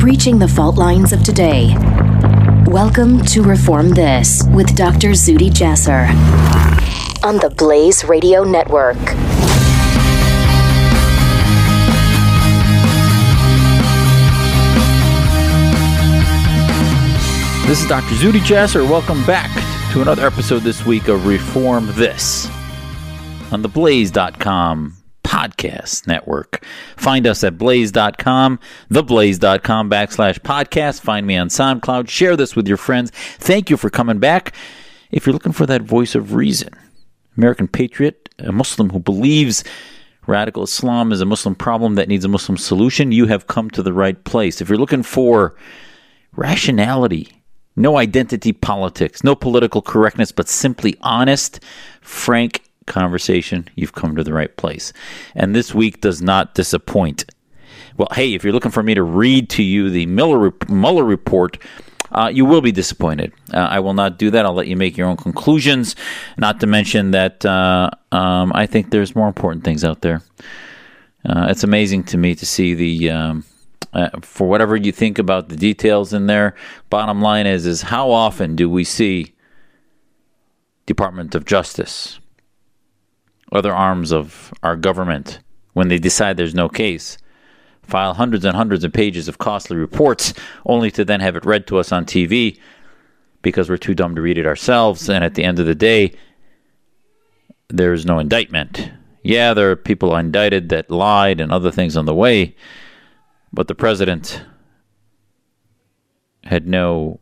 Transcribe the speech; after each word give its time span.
breaching 0.00 0.38
the 0.38 0.48
fault 0.48 0.76
lines 0.76 1.12
of 1.12 1.22
today. 1.22 1.76
Welcome 2.68 3.20
to 3.26 3.42
Reform 3.42 3.90
This 3.90 4.42
with 4.54 4.74
Dr. 4.74 5.10
Zuhdi 5.10 5.50
Jasser 5.50 6.08
on 7.22 7.36
the 7.36 7.50
Blaze 7.50 8.02
Radio 8.04 8.42
Network. 8.42 8.96
This 17.66 17.82
is 17.82 17.86
Dr. 17.86 18.14
Zuhdi 18.14 18.40
Jasser. 18.40 18.88
Welcome 18.88 19.22
back 19.26 19.52
to 19.92 20.00
another 20.00 20.26
episode 20.26 20.60
this 20.60 20.86
week 20.86 21.08
of 21.08 21.26
Reform 21.26 21.88
This 21.88 22.48
on 23.52 23.60
the 23.60 23.68
Blaze.com 23.68 24.99
podcast 25.40 26.06
network. 26.06 26.64
Find 26.96 27.26
us 27.26 27.42
at 27.44 27.56
blaze.com, 27.56 28.58
theblaze.com 28.90 29.90
backslash 29.90 30.40
podcast. 30.40 31.00
Find 31.00 31.26
me 31.26 31.36
on 31.36 31.48
SoundCloud. 31.48 32.08
Share 32.08 32.36
this 32.36 32.54
with 32.54 32.68
your 32.68 32.76
friends. 32.76 33.10
Thank 33.38 33.70
you 33.70 33.76
for 33.76 33.90
coming 33.90 34.18
back. 34.18 34.54
If 35.10 35.26
you're 35.26 35.32
looking 35.32 35.52
for 35.52 35.66
that 35.66 35.82
voice 35.82 36.14
of 36.14 36.34
reason, 36.34 36.70
American 37.36 37.68
patriot, 37.68 38.28
a 38.38 38.52
Muslim 38.52 38.90
who 38.90 39.00
believes 39.00 39.64
radical 40.26 40.62
Islam 40.62 41.10
is 41.10 41.20
a 41.20 41.26
Muslim 41.26 41.54
problem 41.54 41.94
that 41.94 42.08
needs 42.08 42.24
a 42.24 42.28
Muslim 42.28 42.56
solution, 42.56 43.12
you 43.12 43.26
have 43.26 43.46
come 43.46 43.70
to 43.70 43.82
the 43.82 43.92
right 43.92 44.22
place. 44.24 44.60
If 44.60 44.68
you're 44.68 44.78
looking 44.78 45.02
for 45.02 45.56
rationality, 46.36 47.32
no 47.76 47.96
identity 47.96 48.52
politics, 48.52 49.24
no 49.24 49.34
political 49.34 49.82
correctness, 49.82 50.32
but 50.32 50.48
simply 50.48 50.96
honest, 51.00 51.60
frank 52.02 52.62
conversation, 52.90 53.66
you've 53.74 53.94
come 53.94 54.14
to 54.16 54.22
the 54.22 54.34
right 54.34 54.54
place. 54.56 54.92
And 55.34 55.54
this 55.54 55.74
week 55.74 56.02
does 56.02 56.20
not 56.20 56.54
disappoint. 56.54 57.24
Well, 57.96 58.08
hey, 58.12 58.34
if 58.34 58.44
you're 58.44 58.52
looking 58.52 58.70
for 58.70 58.82
me 58.82 58.94
to 58.94 59.02
read 59.02 59.48
to 59.50 59.62
you 59.62 59.88
the 59.88 60.06
Miller, 60.06 60.52
Mueller 60.68 61.04
report, 61.04 61.58
uh, 62.12 62.30
you 62.32 62.44
will 62.44 62.60
be 62.60 62.72
disappointed. 62.72 63.32
Uh, 63.52 63.58
I 63.58 63.80
will 63.80 63.94
not 63.94 64.18
do 64.18 64.30
that. 64.30 64.44
I'll 64.44 64.54
let 64.54 64.66
you 64.66 64.76
make 64.76 64.96
your 64.96 65.06
own 65.06 65.16
conclusions. 65.16 65.96
Not 66.36 66.60
to 66.60 66.66
mention 66.66 67.12
that 67.12 67.44
uh, 67.44 67.90
um, 68.12 68.52
I 68.54 68.66
think 68.66 68.90
there's 68.90 69.14
more 69.14 69.28
important 69.28 69.64
things 69.64 69.84
out 69.84 70.00
there. 70.02 70.22
Uh, 71.24 71.46
it's 71.50 71.64
amazing 71.64 72.04
to 72.04 72.18
me 72.18 72.34
to 72.34 72.46
see 72.46 72.74
the. 72.74 73.10
Um, 73.10 73.44
uh, 73.92 74.08
for 74.22 74.48
whatever 74.48 74.76
you 74.76 74.92
think 74.92 75.18
about 75.18 75.48
the 75.48 75.56
details 75.56 76.12
in 76.12 76.26
there, 76.28 76.54
bottom 76.90 77.20
line 77.20 77.44
is 77.44 77.66
is 77.66 77.82
how 77.82 78.08
often 78.12 78.54
do 78.54 78.70
we 78.70 78.84
see 78.84 79.34
Department 80.86 81.34
of 81.34 81.44
Justice, 81.44 82.20
other 83.52 83.74
arms 83.74 84.12
of 84.12 84.52
our 84.62 84.76
government, 84.76 85.40
when 85.72 85.88
they 85.88 85.98
decide 85.98 86.36
there's 86.36 86.54
no 86.54 86.68
case, 86.68 87.18
file 87.82 88.14
hundreds 88.14 88.44
and 88.44 88.56
hundreds 88.56 88.84
of 88.84 88.92
pages 88.92 89.28
of 89.28 89.38
costly 89.38 89.76
reports, 89.76 90.32
only 90.66 90.90
to 90.90 91.04
then 91.04 91.20
have 91.20 91.36
it 91.36 91.44
read 91.44 91.66
to 91.66 91.78
us 91.78 91.92
on 91.92 92.04
TV 92.04 92.58
because 93.42 93.68
we're 93.68 93.76
too 93.76 93.94
dumb 93.94 94.14
to 94.14 94.20
read 94.20 94.38
it 94.38 94.46
ourselves. 94.46 95.08
And 95.08 95.24
at 95.24 95.34
the 95.34 95.44
end 95.44 95.58
of 95.58 95.66
the 95.66 95.74
day, 95.74 96.12
there's 97.68 98.06
no 98.06 98.18
indictment. 98.18 98.90
Yeah, 99.22 99.54
there 99.54 99.70
are 99.70 99.76
people 99.76 100.16
indicted 100.16 100.70
that 100.70 100.90
lied 100.90 101.40
and 101.40 101.52
other 101.52 101.70
things 101.70 101.96
on 101.96 102.06
the 102.06 102.14
way, 102.14 102.54
but 103.52 103.68
the 103.68 103.74
president 103.74 104.42
had 106.44 106.66
no 106.66 107.20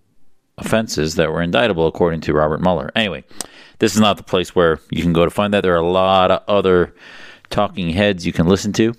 offenses 0.59 1.15
that 1.15 1.33
were 1.33 1.43
indictable 1.43 1.87
according 1.87 2.21
to 2.23 2.35
Robert 2.35 2.61
Mueller. 2.61 2.91
Anyway, 2.95 3.25
this 3.79 3.95
is 3.95 4.01
not 4.01 4.17
the 4.17 4.23
place 4.23 4.55
where 4.55 4.81
you 4.91 5.03
can 5.03 5.13
go 5.13 5.25
to 5.25 5.31
find 5.31 5.55
that. 5.55 5.63
There 5.63 5.75
are 5.75 5.77
a 5.77 5.87
lot 5.87 6.31
of 6.31 6.43
other 6.49 6.95
talking 7.51 7.91
heads 7.91 8.27
you 8.27 8.33
can 8.33 8.47
listen 8.47 8.73
to. 8.75 8.95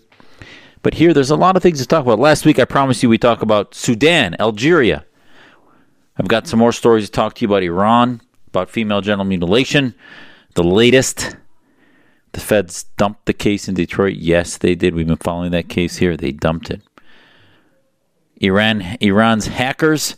But 0.81 0.93
here, 0.93 1.13
there's 1.13 1.29
a 1.29 1.35
lot 1.35 1.57
of 1.57 1.63
things 1.63 1.79
to 1.79 1.85
talk 1.85 2.03
about. 2.03 2.19
Last 2.19 2.45
week, 2.45 2.57
I 2.57 2.65
promised 2.65 3.03
you 3.03 3.09
we 3.09 3.17
talk 3.17 3.41
about 3.41 3.75
Sudan, 3.75 4.35
Algeria. 4.39 5.05
I've 6.17 6.27
got 6.27 6.47
some 6.47 6.59
more 6.59 6.71
stories 6.71 7.05
to 7.05 7.11
talk 7.11 7.35
to 7.35 7.41
you 7.41 7.47
about 7.49 7.63
Iran, 7.63 8.21
about 8.47 8.69
female 8.69 9.01
genital 9.01 9.25
mutilation. 9.25 9.93
The 10.55 10.63
latest, 10.63 11.35
the 12.31 12.39
feds 12.39 12.83
dumped 12.97 13.25
the 13.25 13.33
case 13.33 13.67
in 13.67 13.75
Detroit. 13.75 14.15
Yes, 14.15 14.57
they 14.57 14.75
did. 14.75 14.95
We've 14.95 15.07
been 15.07 15.17
following 15.17 15.51
that 15.51 15.69
case 15.69 15.97
here. 15.97 16.15
They 16.15 16.31
dumped 16.31 16.69
it. 16.69 16.81
Iran, 18.41 18.97
Iran's 19.01 19.47
hackers 19.47 20.15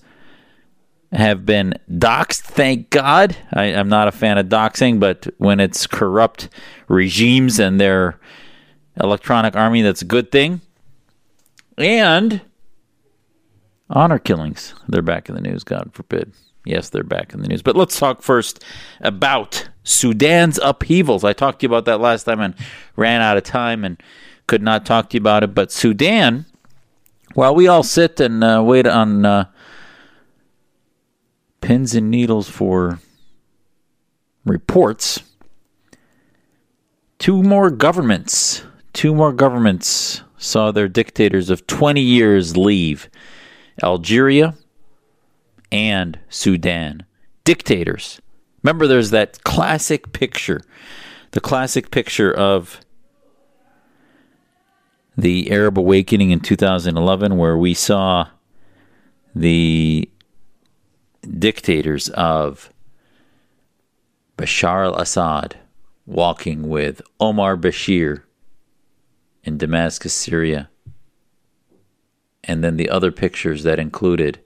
have 1.12 1.46
been 1.46 1.74
doxxed. 1.90 2.42
Thank 2.42 2.90
God. 2.90 3.36
I, 3.54 3.66
am 3.66 3.90
not 3.90 4.08
a 4.08 4.12
fan 4.12 4.38
of 4.38 4.48
doxing, 4.48 5.00
but 5.00 5.28
when 5.38 5.60
it's 5.60 5.88
corrupt 5.88 6.50
regimes 6.88 7.60
and 7.60 7.80
their 7.80 8.20
electronic 9.02 9.56
army, 9.56 9.82
that's 9.82 10.02
a 10.02 10.06
good 10.06 10.32
thing. 10.32 10.62
And 11.78 12.42
honor 13.90 14.20
killings. 14.20 14.74
They're 14.88 15.02
back 15.02 15.28
in 15.30 15.36
the 15.36 15.42
news, 15.42 15.64
God 15.64 15.92
forbid. 15.94 16.34
Yes, 16.66 16.90
they're 16.90 17.04
back 17.04 17.34
in 17.34 17.42
the 17.42 17.48
news. 17.48 17.62
But 17.62 17.76
let's 17.76 17.98
talk 17.98 18.22
first 18.22 18.64
about 19.02 19.68
Sudan's 19.84 20.60
upheavals. 20.60 21.24
I 21.24 21.34
talked 21.34 21.60
to 21.60 21.66
you 21.66 21.70
about 21.70 21.86
that 21.86 22.00
last 22.00 22.24
time 22.24 22.40
and 22.40 22.56
ran 22.96 23.22
out 23.22 23.38
of 23.38 23.44
time 23.44 23.84
and 23.84 24.02
could 24.48 24.62
not 24.62 24.86
talk 24.86 25.10
to 25.10 25.18
you 25.18 25.22
about 25.22 25.44
it. 25.44 25.56
But 25.56 25.72
Sudan, 25.72 26.46
while 27.34 27.56
we 27.56 27.68
all 27.68 27.84
sit 27.84 28.20
and 28.20 28.44
uh, 28.44 28.62
wait 28.64 28.86
on 28.86 29.26
uh, 29.26 29.46
pins 31.62 31.96
and 31.96 32.12
needles 32.12 32.50
for 32.50 33.00
reports. 34.46 35.22
Two 37.20 37.44
more 37.44 37.70
governments, 37.70 38.64
two 38.94 39.14
more 39.14 39.32
governments 39.32 40.24
saw 40.38 40.72
their 40.72 40.88
dictators 40.88 41.50
of 41.50 41.68
20 41.68 42.02
years 42.02 42.58
leave 42.58 43.10
Algeria 43.84 44.56
and 45.72 46.20
Sudan. 46.30 47.06
Dictators. 47.44 48.20
Remember, 48.64 48.88
there's 48.88 49.12
that 49.12 49.44
classic 49.44 50.14
picture, 50.14 50.62
the 51.32 51.40
classic 51.40 51.92
picture 51.92 52.32
of 52.32 52.82
the 55.18 55.52
Arab 55.52 55.78
awakening 55.78 56.32
in 56.32 56.40
2011, 56.40 57.38
where 57.38 57.58
we 57.58 57.74
saw 57.74 58.28
the 59.36 60.11
dictators 61.22 62.09
of 62.09 62.72
Bashar 64.38 64.86
al 64.86 64.96
Assad 64.96 65.58
walking 66.06 66.68
with 66.68 67.02
Omar 67.20 67.56
Bashir 67.56 68.24
in 69.44 69.58
Damascus, 69.58 70.14
Syria. 70.14 70.70
And 72.44 72.64
then 72.64 72.78
the 72.78 72.90
other 72.90 73.12
pictures 73.12 73.64
that 73.64 73.80
included 73.80 74.40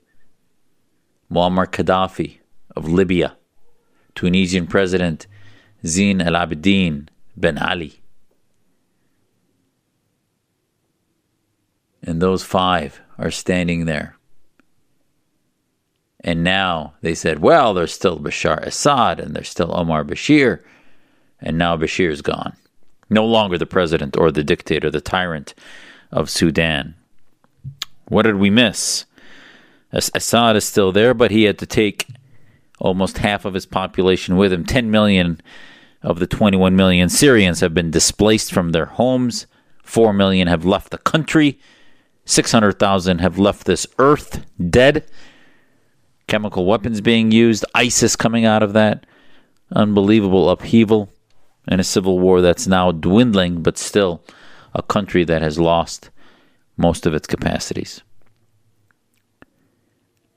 Muammar 1.32 1.68
Gaddafi 1.68 2.40
of 2.76 2.90
Libya, 2.90 3.38
Tunisian 4.16 4.68
President 4.68 5.28
Zine 5.84 6.26
al 6.26 6.34
Abidine 6.34 7.08
Ben 7.38 7.58
Ali. 7.58 8.02
And 12.04 12.22
those 12.22 12.44
five 12.44 13.02
are 13.18 13.32
standing 13.32 13.86
there 13.86 14.15
and 16.26 16.44
now 16.44 16.96
they 17.02 17.14
said, 17.14 17.38
well, 17.38 17.76
there's 17.76 17.94
still 17.94 18.18
Bashar 18.18 18.58
Assad 18.64 19.20
and 19.20 19.36
there's 19.36 19.48
still 19.48 19.72
Omar 19.78 20.04
Bashir. 20.04 20.64
And 21.40 21.56
now 21.56 21.78
Bashir's 21.78 22.24
gone. 22.24 22.58
No 23.12 23.24
longer 23.24 23.60
the 23.60 23.68
president 23.68 24.18
or 24.18 24.32
the 24.32 24.44
dictator, 24.44 24.90
the 24.90 25.02
tyrant 25.02 25.54
of 26.12 26.32
Sudan. 26.32 26.96
What 28.08 28.24
did 28.24 28.38
we 28.38 28.50
miss? 28.50 29.06
Assad 29.92 30.56
is 30.56 30.66
still 30.66 30.92
there, 30.92 31.14
but 31.14 31.30
he 31.30 31.44
had 31.44 31.60
to 31.60 31.68
take 31.68 32.08
almost 32.80 33.20
half 33.20 33.46
of 33.46 33.54
his 33.54 33.68
population 33.68 34.36
with 34.36 34.52
him. 34.52 34.66
10 34.66 34.90
million 34.90 35.40
of 36.02 36.18
the 36.18 36.28
21 36.28 36.76
million 36.76 37.08
Syrians 37.08 37.60
have 37.60 37.76
been 37.76 37.92
displaced 37.92 38.52
from 38.52 38.72
their 38.72 38.88
homes. 38.88 39.46
4 39.84 40.12
million 40.12 40.48
have 40.48 40.66
left 40.66 40.90
the 40.90 40.98
country. 40.98 41.60
600,000 42.26 43.20
have 43.20 43.38
left 43.38 43.68
this 43.68 43.86
earth 44.00 44.44
dead 44.72 45.06
chemical 46.28 46.66
weapons 46.66 47.02
being 47.02 47.32
used, 47.32 47.66
ISIS 47.74 48.16
coming 48.16 48.46
out 48.46 48.64
of 48.64 48.74
that, 48.74 49.06
unbelievable 49.72 50.50
upheaval, 50.50 51.10
and 51.68 51.82
a 51.82 51.84
civil 51.84 52.20
war 52.20 52.42
that's 52.42 52.68
now 52.68 52.92
dwindling, 52.92 53.62
but 53.62 53.78
still 53.78 54.24
a 54.74 54.84
country 54.84 55.24
that 55.24 55.42
has 55.42 55.60
lost 55.60 56.10
most 56.78 57.06
of 57.06 57.14
its 57.14 57.28
capacities. 57.28 58.02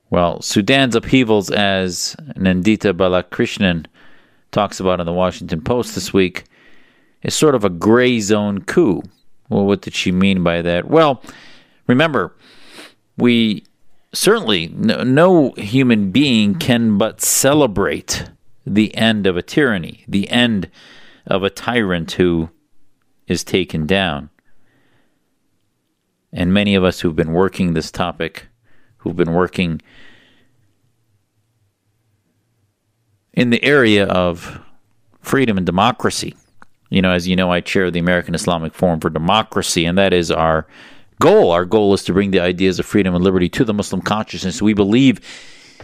Well, 0.09 0.41
Sudan's 0.41 0.95
upheavals, 0.95 1.51
as 1.51 2.15
Nandita 2.35 2.93
Balakrishnan 2.93 3.85
talks 4.51 4.79
about 4.79 4.99
in 4.99 5.05
the 5.05 5.13
Washington 5.13 5.61
Post 5.61 5.93
this 5.93 6.11
week, 6.11 6.45
is 7.21 7.35
sort 7.35 7.53
of 7.53 7.63
a 7.63 7.69
gray 7.69 8.19
zone 8.19 8.61
coup. 8.61 9.03
Well, 9.49 9.65
what 9.65 9.81
did 9.81 9.93
she 9.93 10.11
mean 10.11 10.43
by 10.43 10.63
that? 10.63 10.89
Well, 10.89 11.21
remember, 11.85 12.35
we 13.17 13.63
certainly 14.13 14.67
no, 14.67 15.03
no, 15.03 15.51
human 15.51 16.11
being 16.11 16.55
can 16.55 16.97
but 16.97 17.21
celebrate 17.21 18.29
the 18.65 18.95
end 18.95 19.27
of 19.27 19.37
a 19.37 19.41
tyranny, 19.41 20.03
the 20.07 20.29
end 20.29 20.69
of 21.25 21.43
a 21.43 21.49
tyrant 21.49 22.13
who 22.13 22.49
is 23.27 23.43
taken 23.43 23.85
down. 23.85 24.29
And 26.31 26.53
many 26.53 26.75
of 26.75 26.83
us 26.83 26.99
who've 26.99 27.15
been 27.15 27.33
working 27.33 27.73
this 27.73 27.91
topic 27.91 28.47
who've 28.97 29.15
been 29.15 29.33
working 29.33 29.81
in 33.33 33.49
the 33.49 33.63
area 33.63 34.05
of 34.05 34.59
freedom 35.21 35.57
and 35.57 35.65
democracy. 35.65 36.35
You 36.89 37.01
know, 37.01 37.11
as 37.11 37.27
you 37.27 37.35
know, 37.35 37.51
I 37.51 37.61
chair 37.61 37.89
the 37.91 37.99
American 37.99 38.35
Islamic 38.35 38.73
Forum 38.73 38.99
for 38.99 39.09
Democracy, 39.09 39.85
and 39.85 39.97
that 39.97 40.11
is 40.11 40.31
our 40.31 40.67
goal. 41.19 41.51
Our 41.51 41.65
goal 41.65 41.93
is 41.93 42.03
to 42.05 42.13
bring 42.13 42.31
the 42.31 42.39
ideas 42.39 42.79
of 42.79 42.85
freedom 42.85 43.13
and 43.13 43.23
liberty 43.23 43.49
to 43.49 43.65
the 43.65 43.73
Muslim 43.73 44.01
consciousness. 44.01 44.61
We 44.61 44.73
believe 44.73 45.19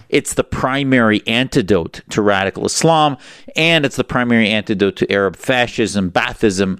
it's 0.10 0.34
the 0.34 0.44
primary 0.44 1.26
antidote 1.28 2.02
to 2.10 2.22
radical 2.22 2.66
Islam, 2.66 3.18
and 3.56 3.86
it's 3.86 3.96
the 3.96 4.04
primary 4.04 4.50
antidote 4.50 4.96
to 4.98 5.12
Arab 5.12 5.36
fascism, 5.36 6.12
Baathism, 6.12 6.80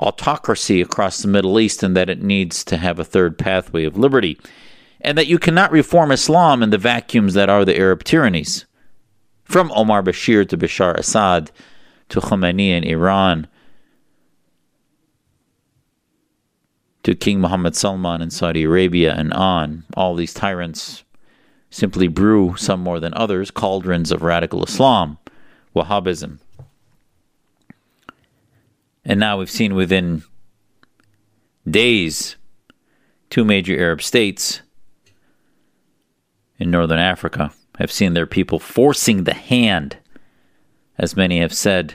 autocracy 0.00 0.80
across 0.80 1.20
the 1.20 1.28
Middle 1.28 1.60
East, 1.60 1.82
and 1.82 1.96
that 1.96 2.08
it 2.08 2.22
needs 2.22 2.64
to 2.64 2.76
have 2.76 2.98
a 2.98 3.04
third 3.04 3.38
pathway 3.38 3.84
of 3.84 3.96
liberty. 3.96 4.38
And 5.00 5.18
that 5.18 5.26
you 5.26 5.38
cannot 5.38 5.72
reform 5.72 6.12
Islam 6.12 6.62
in 6.62 6.70
the 6.70 6.78
vacuums 6.78 7.34
that 7.34 7.50
are 7.50 7.64
the 7.64 7.76
Arab 7.76 8.04
tyrannies. 8.04 8.66
From 9.44 9.72
Omar 9.74 10.02
Bashir 10.02 10.48
to 10.48 10.56
Bashar 10.56 10.94
Assad 10.94 11.50
to 12.08 12.20
Khomeini 12.20 12.68
in 12.68 12.84
Iran 12.84 13.48
to 17.02 17.14
King 17.14 17.40
Mohammed 17.40 17.74
Salman 17.74 18.22
in 18.22 18.30
Saudi 18.30 18.62
Arabia 18.64 19.14
and 19.14 19.32
on, 19.32 19.84
all 19.96 20.14
these 20.14 20.34
tyrants 20.34 21.04
simply 21.70 22.06
brew, 22.06 22.54
some 22.56 22.80
more 22.80 23.00
than 23.00 23.14
others, 23.14 23.50
cauldrons 23.50 24.12
of 24.12 24.22
radical 24.22 24.62
Islam, 24.62 25.18
Wahhabism. 25.74 26.38
And 29.04 29.18
now 29.18 29.38
we've 29.38 29.50
seen 29.50 29.74
within 29.74 30.22
days 31.68 32.36
two 33.30 33.44
major 33.44 33.76
Arab 33.78 34.02
states 34.02 34.60
in 36.58 36.70
northern 36.70 36.98
Africa 36.98 37.52
have 37.78 37.90
seen 37.90 38.12
their 38.12 38.26
people 38.26 38.58
forcing 38.58 39.24
the 39.24 39.34
hand, 39.34 39.96
as 40.98 41.16
many 41.16 41.40
have 41.40 41.54
said, 41.54 41.94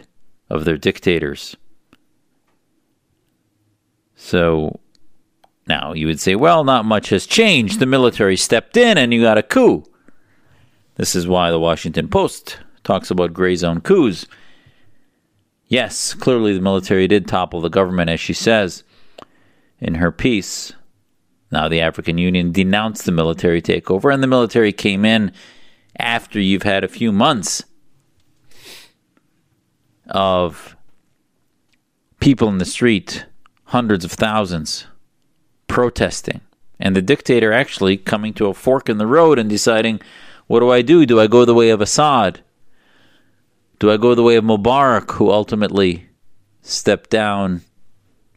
of 0.49 0.65
their 0.65 0.77
dictators. 0.77 1.55
So 4.15 4.79
now, 5.67 5.93
you 5.93 6.07
would 6.07 6.19
say, 6.19 6.35
well, 6.35 6.63
not 6.63 6.85
much 6.85 7.09
has 7.09 7.25
changed. 7.25 7.79
The 7.79 7.85
military 7.85 8.37
stepped 8.37 8.77
in 8.77 8.97
and 8.97 9.13
you 9.13 9.21
got 9.21 9.37
a 9.37 9.43
coup. 9.43 9.83
This 10.95 11.15
is 11.15 11.27
why 11.27 11.51
the 11.51 11.59
Washington 11.59 12.07
Post 12.07 12.59
talks 12.83 13.11
about 13.11 13.33
gray 13.33 13.55
zone 13.55 13.81
coups. 13.81 14.25
Yes, 15.67 16.13
clearly 16.13 16.53
the 16.53 16.61
military 16.61 17.07
did 17.07 17.27
topple 17.27 17.59
the 17.59 17.69
government, 17.69 18.09
as 18.09 18.19
she 18.19 18.33
says 18.33 18.83
in 19.79 19.95
her 19.95 20.11
piece. 20.11 20.73
Now, 21.51 21.67
the 21.67 21.81
African 21.81 22.17
Union 22.17 22.51
denounced 22.51 23.05
the 23.05 23.11
military 23.11 23.61
takeover, 23.61 24.13
and 24.13 24.23
the 24.23 24.27
military 24.27 24.71
came 24.71 25.03
in 25.03 25.33
after 25.99 26.39
you've 26.39 26.63
had 26.63 26.83
a 26.83 26.89
few 26.89 27.11
months 27.11 27.63
of 30.09 30.77
people 32.19 32.47
in 32.47 32.57
the 32.57 32.65
street, 32.65 33.25
hundreds 33.65 34.05
of 34.05 34.11
thousands 34.13 34.87
protesting, 35.77 36.41
and 36.79 36.95
the 36.95 37.03
dictator 37.03 37.53
actually 37.53 37.97
coming 37.97 38.33
to 38.33 38.47
a 38.47 38.53
fork 38.55 38.89
in 38.89 38.97
the 38.97 39.05
road 39.05 39.37
and 39.37 39.47
deciding, 39.47 40.01
what 40.47 40.61
do 40.61 40.71
I 40.71 40.81
do? 40.81 41.05
Do 41.05 41.19
I 41.19 41.27
go 41.27 41.45
the 41.45 41.53
way 41.53 41.69
of 41.69 41.81
Assad? 41.81 42.39
Do 43.77 43.91
I 43.91 43.97
go 43.97 44.15
the 44.15 44.23
way 44.23 44.37
of 44.37 44.43
Mubarak, 44.43 45.11
who 45.11 45.29
ultimately 45.29 46.07
stepped 46.63 47.11
down, 47.11 47.61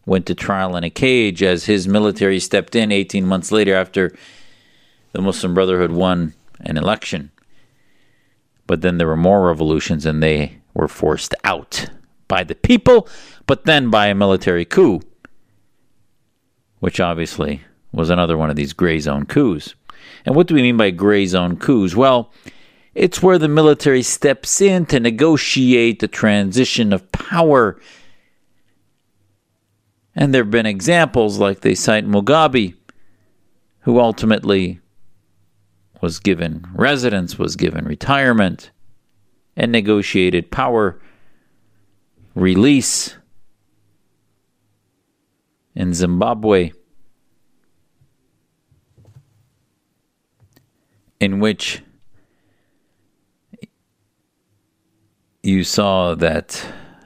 went 0.04 0.26
to 0.26 0.34
trial 0.34 0.76
in 0.76 0.84
a 0.84 0.90
cage 0.90 1.42
as 1.42 1.64
his 1.64 1.88
military 1.88 2.40
stepped 2.40 2.76
in 2.76 2.92
18 2.92 3.24
months 3.24 3.50
later 3.50 3.74
after 3.74 4.14
the 5.12 5.22
Muslim 5.22 5.54
Brotherhood 5.54 5.92
won 5.92 6.34
an 6.60 6.76
election? 6.76 7.30
But 8.66 8.82
then 8.82 8.98
there 8.98 9.06
were 9.06 9.16
more 9.16 9.46
revolutions 9.46 10.04
and 10.04 10.22
they 10.22 10.58
were 10.74 10.88
forced 10.88 11.34
out 11.42 11.86
by 12.28 12.44
the 12.44 12.54
people, 12.54 13.08
but 13.46 13.64
then 13.64 13.88
by 13.88 14.08
a 14.08 14.14
military 14.14 14.66
coup 14.66 15.00
which 16.80 17.00
obviously 17.00 17.62
was 17.92 18.10
another 18.10 18.36
one 18.36 18.50
of 18.50 18.56
these 18.56 18.72
gray 18.72 18.98
zone 18.98 19.26
coups. 19.26 19.74
And 20.24 20.34
what 20.34 20.46
do 20.46 20.54
we 20.54 20.62
mean 20.62 20.76
by 20.76 20.90
gray 20.90 21.26
zone 21.26 21.56
coups? 21.56 21.94
Well, 21.94 22.32
it's 22.94 23.22
where 23.22 23.38
the 23.38 23.48
military 23.48 24.02
steps 24.02 24.60
in 24.60 24.86
to 24.86 24.98
negotiate 24.98 26.00
the 26.00 26.08
transition 26.08 26.92
of 26.92 27.10
power. 27.12 27.80
And 30.14 30.34
there 30.34 30.42
have 30.42 30.50
been 30.50 30.66
examples 30.66 31.38
like 31.38 31.60
they 31.60 31.74
cite 31.74 32.06
Mugabe, 32.06 32.74
who 33.80 34.00
ultimately 34.00 34.80
was 36.00 36.18
given 36.18 36.66
residence, 36.74 37.38
was 37.38 37.56
given 37.56 37.84
retirement, 37.84 38.70
and 39.56 39.70
negotiated 39.70 40.50
power 40.50 40.98
release 42.34 43.16
in 45.74 45.94
Zimbabwe, 45.94 46.72
in 51.20 51.38
which 51.40 51.82
you 55.42 55.64
saw 55.64 56.14
that 56.14 56.64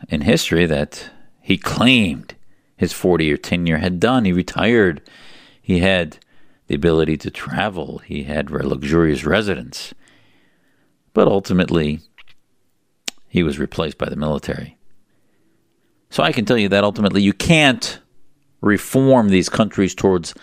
in 0.08 0.22
history 0.22 0.66
that 0.66 1.10
he 1.40 1.56
claimed 1.56 2.34
his 2.76 2.92
40 2.92 3.32
or 3.32 3.36
tenure 3.36 3.78
had 3.78 4.00
done. 4.00 4.24
He 4.24 4.32
retired. 4.32 5.02
He 5.60 5.78
had 5.80 6.18
the 6.66 6.74
ability 6.74 7.16
to 7.18 7.30
travel. 7.30 7.98
He 7.98 8.24
had 8.24 8.50
a 8.50 8.66
luxurious 8.66 9.24
residence. 9.24 9.94
But 11.12 11.28
ultimately, 11.28 12.00
he 13.28 13.42
was 13.42 13.58
replaced 13.58 13.98
by 13.98 14.08
the 14.08 14.16
military. 14.16 14.76
So 16.10 16.22
I 16.22 16.32
can 16.32 16.44
tell 16.44 16.58
you 16.58 16.68
that 16.68 16.84
ultimately 16.84 17.22
you 17.22 17.32
can't 17.32 18.00
reform 18.64 19.28
these 19.28 19.48
countries 19.48 19.94
towards 19.94 20.34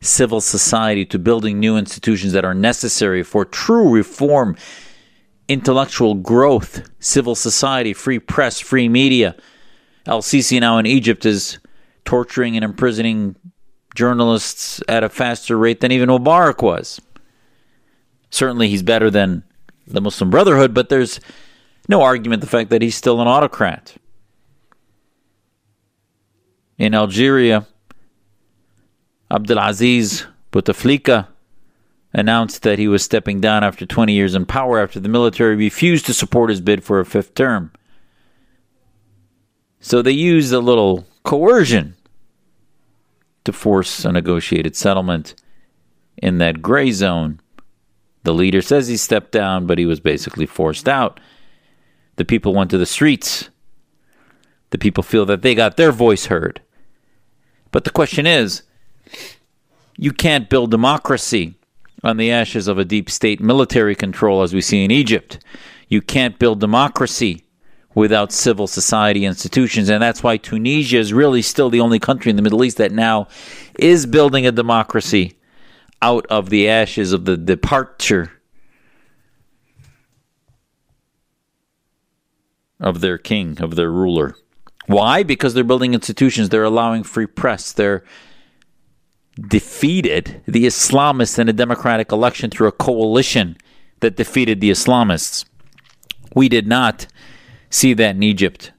civil 0.00 0.40
society, 0.40 1.06
to 1.06 1.18
building 1.18 1.58
new 1.58 1.76
institutions 1.76 2.32
that 2.32 2.44
are 2.44 2.54
necessary 2.54 3.22
for 3.22 3.44
true 3.44 3.88
reform, 3.90 4.56
intellectual 5.48 6.14
growth, 6.14 6.88
civil 7.00 7.34
society, 7.34 7.94
free 7.94 8.18
press, 8.18 8.60
free 8.60 8.88
media. 8.88 9.34
Al 10.06 10.20
Sisi 10.20 10.60
now 10.60 10.76
in 10.78 10.84
Egypt 10.84 11.24
is 11.24 11.58
torturing 12.04 12.56
and 12.56 12.64
imprisoning 12.64 13.36
journalists 13.94 14.82
at 14.88 15.04
a 15.04 15.08
faster 15.08 15.56
rate 15.56 15.80
than 15.80 15.92
even 15.92 16.10
Mubarak 16.10 16.62
was. 16.62 17.00
Certainly, 18.30 18.68
he's 18.68 18.82
better 18.82 19.10
than 19.10 19.44
the 19.86 20.00
Muslim 20.00 20.28
Brotherhood, 20.28 20.74
but 20.74 20.88
there's 20.88 21.20
no 21.88 22.02
argument 22.02 22.40
the 22.40 22.48
fact 22.48 22.70
that 22.70 22.82
he's 22.82 22.96
still 22.96 23.20
an 23.20 23.28
autocrat 23.28 23.96
in 26.78 26.94
Algeria, 26.94 27.66
Abdelaziz 29.30 30.26
Bouteflika 30.52 31.28
announced 32.12 32.62
that 32.62 32.78
he 32.78 32.88
was 32.88 33.02
stepping 33.02 33.40
down 33.40 33.64
after 33.64 33.84
20 33.84 34.12
years 34.12 34.34
in 34.34 34.46
power 34.46 34.78
after 34.78 35.00
the 35.00 35.08
military 35.08 35.56
refused 35.56 36.06
to 36.06 36.14
support 36.14 36.50
his 36.50 36.60
bid 36.60 36.84
for 36.84 37.00
a 37.00 37.04
fifth 37.04 37.34
term. 37.34 37.72
So 39.80 40.00
they 40.00 40.12
used 40.12 40.52
a 40.52 40.60
little 40.60 41.06
coercion 41.24 41.96
to 43.44 43.52
force 43.52 44.04
a 44.04 44.12
negotiated 44.12 44.76
settlement 44.76 45.34
in 46.16 46.38
that 46.38 46.62
gray 46.62 46.92
zone. 46.92 47.40
The 48.22 48.32
leader 48.32 48.62
says 48.62 48.88
he 48.88 48.96
stepped 48.96 49.32
down, 49.32 49.66
but 49.66 49.78
he 49.78 49.84
was 49.84 50.00
basically 50.00 50.46
forced 50.46 50.88
out. 50.88 51.20
The 52.16 52.24
people 52.24 52.54
went 52.54 52.70
to 52.70 52.78
the 52.78 52.86
streets. 52.86 53.50
The 54.74 54.78
people 54.78 55.04
feel 55.04 55.24
that 55.26 55.42
they 55.42 55.54
got 55.54 55.76
their 55.76 55.92
voice 55.92 56.26
heard. 56.26 56.60
But 57.70 57.84
the 57.84 57.92
question 57.92 58.26
is 58.26 58.64
you 59.96 60.10
can't 60.10 60.50
build 60.50 60.72
democracy 60.72 61.54
on 62.02 62.16
the 62.16 62.32
ashes 62.32 62.66
of 62.66 62.76
a 62.76 62.84
deep 62.84 63.08
state 63.08 63.40
military 63.40 63.94
control 63.94 64.42
as 64.42 64.52
we 64.52 64.60
see 64.60 64.84
in 64.84 64.90
Egypt. 64.90 65.38
You 65.86 66.02
can't 66.02 66.40
build 66.40 66.58
democracy 66.58 67.44
without 67.94 68.32
civil 68.32 68.66
society 68.66 69.24
institutions. 69.24 69.88
And 69.88 70.02
that's 70.02 70.24
why 70.24 70.38
Tunisia 70.38 70.98
is 70.98 71.12
really 71.12 71.40
still 71.40 71.70
the 71.70 71.80
only 71.80 72.00
country 72.00 72.30
in 72.30 72.34
the 72.34 72.42
Middle 72.42 72.64
East 72.64 72.78
that 72.78 72.90
now 72.90 73.28
is 73.78 74.06
building 74.06 74.44
a 74.44 74.50
democracy 74.50 75.38
out 76.02 76.26
of 76.26 76.50
the 76.50 76.68
ashes 76.68 77.12
of 77.12 77.26
the 77.26 77.36
departure 77.36 78.32
of 82.80 83.00
their 83.00 83.18
king, 83.18 83.62
of 83.62 83.76
their 83.76 83.92
ruler. 83.92 84.34
Why? 84.86 85.22
Because 85.22 85.54
they're 85.54 85.64
building 85.64 85.94
institutions, 85.94 86.48
they're 86.48 86.64
allowing 86.64 87.02
free 87.02 87.26
press, 87.26 87.72
they're 87.72 88.04
defeated 89.40 90.42
the 90.46 90.64
Islamists 90.64 91.38
in 91.38 91.48
a 91.48 91.52
democratic 91.52 92.12
election 92.12 92.50
through 92.50 92.68
a 92.68 92.72
coalition 92.72 93.56
that 94.00 94.16
defeated 94.16 94.60
the 94.60 94.70
Islamists. 94.70 95.44
We 96.34 96.48
did 96.48 96.66
not 96.66 97.06
see 97.70 97.94
that 97.94 98.16
in 98.16 98.22
Egypt. 98.22 98.72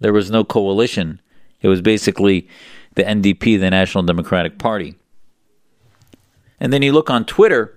There 0.00 0.12
was 0.12 0.30
no 0.30 0.44
coalition. 0.44 1.20
It 1.62 1.68
was 1.68 1.80
basically 1.80 2.48
the 2.94 3.04
NDP, 3.04 3.58
the 3.58 3.70
National 3.70 4.04
Democratic 4.04 4.58
Party. 4.58 4.96
And 6.60 6.72
then 6.72 6.82
you 6.82 6.92
look 6.92 7.10
on 7.10 7.24
Twitter, 7.24 7.76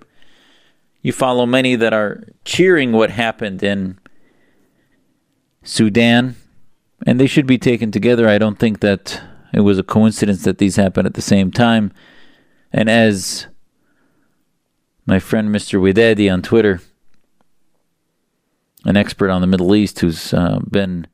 you 1.02 1.14
follow 1.14 1.46
many 1.46 1.76
that 1.76 1.94
are 1.94 2.24
cheering 2.44 2.92
what 2.92 3.12
happened 3.12 3.64
in 3.64 3.98
Sudan, 5.64 6.36
and 7.06 7.20
they 7.20 7.28
should 7.28 7.48
be 7.48 7.58
taken 7.58 7.92
together. 7.92 8.28
I 8.28 8.38
don't 8.38 8.60
think 8.60 8.80
that 8.80 9.22
it 9.54 9.62
was 9.62 9.78
a 9.78 9.84
coincidence 9.84 10.44
that 10.44 10.58
these 10.58 10.76
happened 10.76 11.08
at 11.08 11.14
the 11.14 11.22
same 11.22 11.52
time. 11.52 11.92
And 12.72 12.90
as 12.90 13.48
my 15.06 15.20
friend 15.20 15.50
Mr. 15.50 15.80
Widadi 15.80 16.32
on 16.32 16.42
Twitter, 16.42 16.82
an 18.86 18.98
expert 18.98 19.30
on 19.30 19.42
the 19.42 19.48
Middle 19.48 19.76
East 19.76 20.00
who's 20.00 20.34
uh, 20.34 20.60
been 20.70 21.08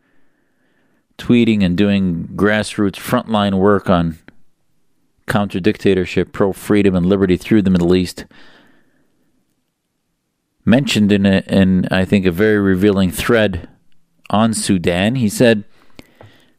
tweeting 1.17 1.63
and 1.63 1.77
doing 1.77 2.27
grassroots 2.35 2.95
frontline 2.95 3.59
work 3.59 3.89
on 3.89 4.17
counter 5.27 5.59
dictatorship, 5.59 6.33
pro 6.33 6.53
freedom, 6.53 6.95
and 6.95 7.05
liberty 7.05 7.37
through 7.37 7.61
the 7.61 7.69
Middle 7.69 7.95
East, 7.95 8.25
mentioned 10.65 11.11
in, 11.11 11.25
a, 11.25 11.43
in 11.47 11.87
I 11.91 12.05
think, 12.05 12.25
a 12.25 12.31
very 12.31 12.57
revealing 12.57 13.11
thread 13.11 13.69
on 14.29 14.53
Sudan. 14.53 15.15
He 15.15 15.29
said, 15.29 15.63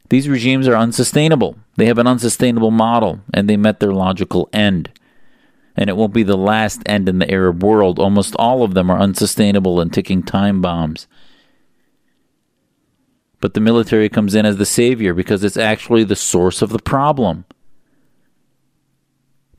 These 0.09 0.29
regimes 0.29 0.67
are 0.67 0.75
unsustainable. 0.75 1.57
They 1.77 1.87
have 1.87 1.97
an 1.97 2.07
unsustainable 2.07 2.71
model, 2.71 3.21
and 3.33 3.49
they 3.49 3.57
met 3.57 3.79
their 3.79 3.93
logical 3.93 4.49
end. 4.53 4.91
And 5.75 5.89
it 5.89 5.97
won't 5.97 6.13
be 6.13 6.23
the 6.23 6.37
last 6.37 6.81
end 6.85 7.09
in 7.09 7.19
the 7.19 7.29
Arab 7.29 7.63
world. 7.63 7.99
Almost 7.99 8.35
all 8.37 8.63
of 8.63 8.75
them 8.75 8.89
are 8.89 8.99
unsustainable 8.99 9.81
and 9.81 9.91
ticking 9.91 10.23
time 10.23 10.61
bombs. 10.61 11.07
But 13.41 13.53
the 13.53 13.59
military 13.59 14.09
comes 14.09 14.35
in 14.35 14.45
as 14.45 14.57
the 14.57 14.65
savior 14.65 15.13
because 15.13 15.43
it's 15.43 15.57
actually 15.57 16.03
the 16.03 16.15
source 16.15 16.61
of 16.61 16.69
the 16.69 16.79
problem. 16.79 17.45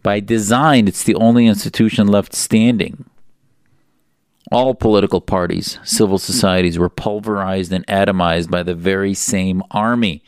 By 0.02 0.20
design, 0.20 0.88
it's 0.88 1.02
the 1.02 1.16
only 1.16 1.46
institution 1.46 2.06
left 2.06 2.34
standing. 2.34 3.04
All 4.52 4.74
political 4.74 5.20
parties, 5.20 5.78
civil 5.82 6.18
societies 6.18 6.78
were 6.78 6.88
pulverized 6.88 7.72
and 7.72 7.86
atomized 7.88 8.50
by 8.50 8.62
the 8.62 8.74
very 8.74 9.12
same 9.12 9.62
army. 9.72 10.22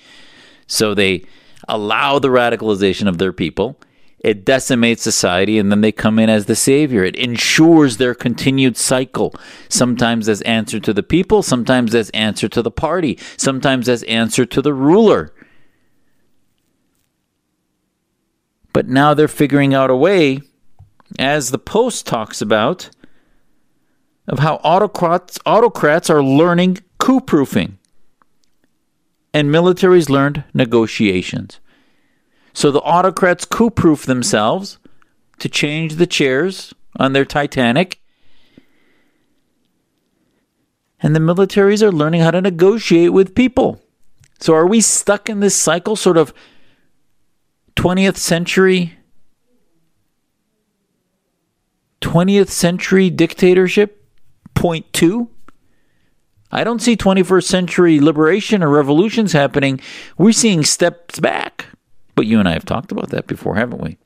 So 0.66 0.92
they 0.92 1.24
allow 1.68 2.18
the 2.18 2.28
radicalization 2.28 3.08
of 3.08 3.18
their 3.18 3.32
people. 3.32 3.80
It 4.18 4.44
decimates 4.44 5.02
society, 5.02 5.58
and 5.58 5.70
then 5.70 5.80
they 5.80 5.92
come 5.92 6.18
in 6.18 6.28
as 6.28 6.46
the 6.46 6.56
savior. 6.56 7.04
It 7.04 7.14
ensures 7.14 7.96
their 7.98 8.14
continued 8.14 8.76
cycle, 8.76 9.32
sometimes 9.68 10.28
as 10.28 10.42
answer 10.42 10.80
to 10.80 10.92
the 10.92 11.04
people, 11.04 11.44
sometimes 11.44 11.94
as 11.94 12.10
answer 12.10 12.48
to 12.48 12.60
the 12.60 12.72
party, 12.72 13.16
sometimes 13.36 13.88
as 13.88 14.02
answer 14.04 14.44
to 14.44 14.60
the 14.60 14.74
ruler. 14.74 15.32
But 18.72 18.88
now 18.88 19.14
they're 19.14 19.28
figuring 19.28 19.72
out 19.72 19.90
a 19.90 19.96
way, 19.96 20.40
as 21.16 21.52
the 21.52 21.58
Post 21.58 22.04
talks 22.04 22.42
about, 22.42 22.90
of 24.28 24.40
how 24.40 24.56
autocrats, 24.56 25.38
autocrats 25.46 26.10
are 26.10 26.22
learning 26.22 26.78
coup 26.98 27.20
proofing 27.20 27.78
and 29.32 29.48
militaries 29.48 30.08
learned 30.08 30.44
negotiations. 30.52 31.60
So 32.52 32.70
the 32.70 32.80
autocrats 32.80 33.44
coup 33.44 33.70
proof 33.70 34.04
themselves 34.04 34.78
to 35.38 35.48
change 35.48 35.94
the 35.94 36.06
chairs 36.06 36.74
on 36.96 37.12
their 37.12 37.24
Titanic. 37.24 38.00
And 41.00 41.14
the 41.14 41.20
militaries 41.20 41.82
are 41.82 41.92
learning 41.92 42.22
how 42.22 42.32
to 42.32 42.40
negotiate 42.40 43.12
with 43.12 43.34
people. 43.34 43.80
So 44.40 44.54
are 44.54 44.66
we 44.66 44.80
stuck 44.80 45.28
in 45.30 45.40
this 45.40 45.56
cycle, 45.56 45.96
sort 45.96 46.16
of 46.16 46.34
20th 47.76 48.16
century 48.16 48.96
20th 52.00 52.48
century 52.48 53.10
dictatorship 53.10 53.97
point 54.58 54.92
2 54.92 55.30
I 56.50 56.64
don't 56.64 56.80
see 56.80 56.96
21st 56.96 57.44
century 57.44 58.00
liberation 58.00 58.62
or 58.62 58.70
revolutions 58.70 59.32
happening. 59.32 59.80
We're 60.16 60.32
seeing 60.32 60.64
steps 60.64 61.20
back. 61.20 61.66
But 62.14 62.26
you 62.26 62.38
and 62.38 62.48
I 62.48 62.52
have 62.52 62.64
talked 62.64 62.90
about 62.90 63.10
that 63.10 63.26
before, 63.26 63.54
haven't 63.54 63.82
we? 63.82 63.98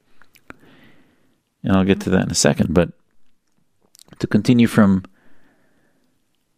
And 1.62 1.76
I'll 1.76 1.84
get 1.84 2.00
to 2.00 2.10
that 2.10 2.24
in 2.24 2.30
a 2.30 2.34
second. 2.34 2.74
But 2.74 2.90
to 4.18 4.26
continue 4.26 4.66
from 4.66 5.04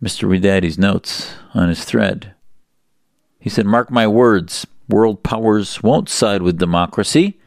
Mr. 0.02 0.26
Widadi's 0.26 0.78
notes 0.78 1.34
on 1.52 1.68
his 1.68 1.84
thread, 1.84 2.34
he 3.38 3.50
said, 3.50 3.66
Mark 3.66 3.90
my 3.90 4.06
words, 4.06 4.66
world 4.88 5.22
powers 5.22 5.82
won't 5.82 6.08
side 6.08 6.40
with 6.40 6.58
democracy. 6.58 7.38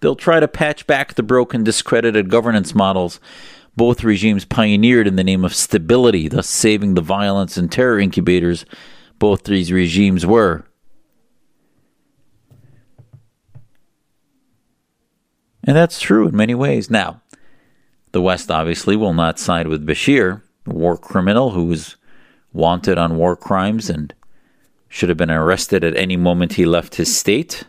They'll 0.00 0.16
try 0.16 0.40
to 0.40 0.48
patch 0.48 0.88
back 0.88 1.14
the 1.14 1.22
broken, 1.22 1.62
discredited 1.62 2.28
governance 2.28 2.74
models 2.74 3.20
both 3.76 4.02
regimes 4.02 4.44
pioneered 4.44 5.06
in 5.06 5.16
the 5.16 5.24
name 5.24 5.44
of 5.44 5.54
stability, 5.54 6.28
thus 6.28 6.48
saving 6.48 6.94
the 6.94 7.02
violence 7.02 7.56
and 7.56 7.70
terror 7.70 7.98
incubators 7.98 8.64
both 9.18 9.44
these 9.44 9.72
regimes 9.72 10.26
were. 10.26 10.64
And 15.64 15.76
that's 15.76 16.00
true 16.00 16.28
in 16.28 16.36
many 16.36 16.54
ways. 16.54 16.90
Now, 16.90 17.22
the 18.12 18.22
West 18.22 18.50
obviously 18.50 18.96
will 18.96 19.14
not 19.14 19.38
side 19.38 19.66
with 19.66 19.86
Bashir, 19.86 20.42
a 20.66 20.70
war 20.70 20.96
criminal 20.96 21.50
who 21.50 21.66
was 21.66 21.96
wanted 22.52 22.98
on 22.98 23.16
war 23.16 23.36
crimes 23.36 23.90
and 23.90 24.14
should 24.88 25.08
have 25.08 25.18
been 25.18 25.30
arrested 25.30 25.84
at 25.84 25.96
any 25.96 26.16
moment 26.16 26.54
he 26.54 26.64
left 26.64 26.94
his 26.94 27.14
state, 27.14 27.64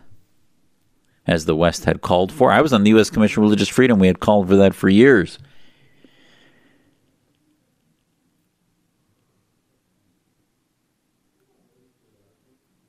as 1.25 1.45
the 1.45 1.55
West 1.55 1.85
had 1.85 2.01
called 2.01 2.31
for. 2.31 2.51
I 2.51 2.61
was 2.61 2.71
on 2.71 2.83
the 2.83 2.91
U.S. 2.91 3.09
Commission 3.09 3.41
on 3.41 3.45
Religious 3.45 3.67
Freedom. 3.67 3.99
We 3.99 4.07
had 4.07 4.19
called 4.19 4.47
for 4.47 4.55
that 4.55 4.75
for 4.75 4.87
years. 4.87 5.39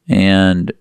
And 0.08 0.72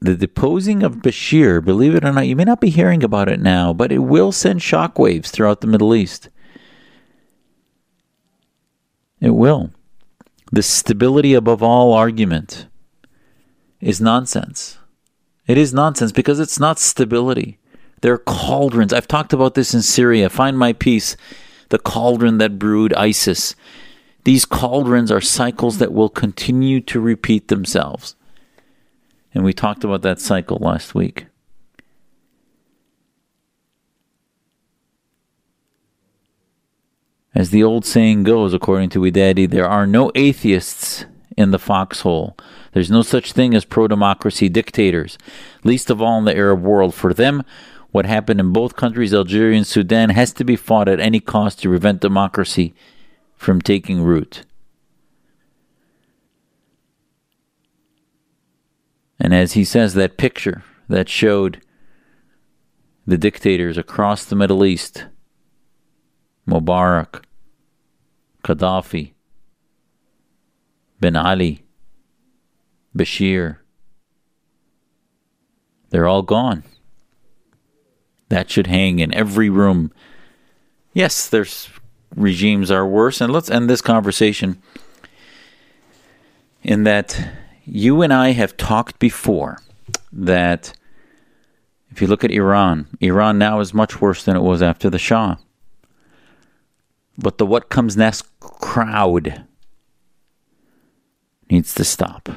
the 0.00 0.16
deposing 0.16 0.82
of 0.82 0.96
Bashir, 0.96 1.64
believe 1.64 1.94
it 1.94 2.04
or 2.04 2.12
not, 2.12 2.26
you 2.26 2.36
may 2.36 2.44
not 2.44 2.60
be 2.60 2.70
hearing 2.70 3.02
about 3.04 3.28
it 3.28 3.40
now, 3.40 3.72
but 3.72 3.92
it 3.92 3.98
will 3.98 4.32
send 4.32 4.60
shockwaves 4.60 5.28
throughout 5.28 5.60
the 5.60 5.66
Middle 5.66 5.94
East. 5.94 6.28
It 9.20 9.30
will. 9.30 9.70
The 10.52 10.62
stability 10.62 11.34
above 11.34 11.62
all 11.62 11.92
argument 11.92 12.66
is 13.80 14.00
nonsense. 14.00 14.78
It 15.46 15.58
is 15.58 15.74
nonsense 15.74 16.12
because 16.12 16.40
it's 16.40 16.60
not 16.60 16.78
stability. 16.78 17.58
They're 18.00 18.18
cauldrons. 18.18 18.92
I've 18.92 19.08
talked 19.08 19.32
about 19.32 19.54
this 19.54 19.72
in 19.72 19.82
Syria. 19.82 20.28
Find 20.28 20.58
my 20.58 20.74
peace, 20.74 21.16
the 21.70 21.78
cauldron 21.78 22.38
that 22.38 22.58
brewed 22.58 22.92
ISIS. 22.94 23.54
These 24.24 24.46
cauldrons 24.46 25.10
are 25.10 25.20
cycles 25.20 25.78
that 25.78 25.92
will 25.92 26.08
continue 26.08 26.80
to 26.82 27.00
repeat 27.00 27.48
themselves. 27.48 28.16
And 29.34 29.44
we 29.44 29.52
talked 29.52 29.84
about 29.84 30.02
that 30.02 30.20
cycle 30.20 30.58
last 30.60 30.94
week. 30.94 31.26
As 37.34 37.50
the 37.50 37.64
old 37.64 37.84
saying 37.84 38.22
goes, 38.22 38.54
according 38.54 38.90
to 38.90 39.00
Widadi, 39.00 39.50
there 39.50 39.68
are 39.68 39.86
no 39.86 40.12
atheists 40.14 41.04
in 41.36 41.50
the 41.50 41.58
foxhole. 41.58 42.36
There's 42.72 42.92
no 42.92 43.02
such 43.02 43.32
thing 43.32 43.54
as 43.54 43.64
pro 43.64 43.88
democracy 43.88 44.48
dictators, 44.48 45.18
least 45.64 45.90
of 45.90 46.00
all 46.00 46.18
in 46.18 46.24
the 46.24 46.36
Arab 46.36 46.62
world. 46.62 46.94
For 46.94 47.12
them, 47.12 47.42
what 47.90 48.06
happened 48.06 48.38
in 48.38 48.52
both 48.52 48.76
countries, 48.76 49.12
Algeria 49.12 49.56
and 49.56 49.66
Sudan, 49.66 50.10
has 50.10 50.32
to 50.34 50.44
be 50.44 50.54
fought 50.54 50.88
at 50.88 51.00
any 51.00 51.18
cost 51.18 51.60
to 51.60 51.68
prevent 51.68 52.00
democracy 52.00 52.72
from 53.36 53.60
taking 53.60 54.02
root. 54.02 54.44
And 59.18 59.34
as 59.34 59.52
he 59.52 59.64
says, 59.64 59.94
that 59.94 60.16
picture 60.16 60.62
that 60.88 61.08
showed 61.08 61.62
the 63.06 63.18
dictators 63.18 63.78
across 63.78 64.24
the 64.24 64.36
Middle 64.36 64.64
East 64.64 65.06
Mubarak, 66.48 67.22
Gaddafi, 68.42 69.12
Ben 71.00 71.16
Ali, 71.16 71.64
Bashir 72.96 73.58
they're 75.94 76.08
all 76.08 76.22
gone. 76.22 76.64
That 78.28 78.50
should 78.50 78.66
hang 78.66 78.98
in 78.98 79.14
every 79.14 79.48
room. 79.48 79.92
Yes, 80.92 81.28
there's 81.28 81.70
regimes 82.14 82.70
are 82.70 82.86
worse. 82.86 83.20
And 83.20 83.32
let's 83.32 83.50
end 83.50 83.68
this 83.68 83.80
conversation 83.80 84.60
in 86.62 86.84
that 86.84 87.32
you 87.64 88.02
and 88.02 88.12
I 88.12 88.30
have 88.32 88.56
talked 88.56 88.98
before 88.98 89.58
that 90.12 90.72
if 91.90 92.00
you 92.00 92.08
look 92.08 92.24
at 92.24 92.30
Iran, 92.30 92.88
Iran 93.00 93.38
now 93.38 93.60
is 93.60 93.72
much 93.72 94.00
worse 94.00 94.24
than 94.24 94.36
it 94.36 94.42
was 94.42 94.62
after 94.62 94.90
the 94.90 94.98
Shah. 94.98 95.36
But 97.16 97.38
the 97.38 97.46
what 97.46 97.68
comes 97.68 97.96
next 97.96 98.24
crowd 98.40 99.44
needs 101.48 101.74
to 101.74 101.84
stop. 101.84 102.28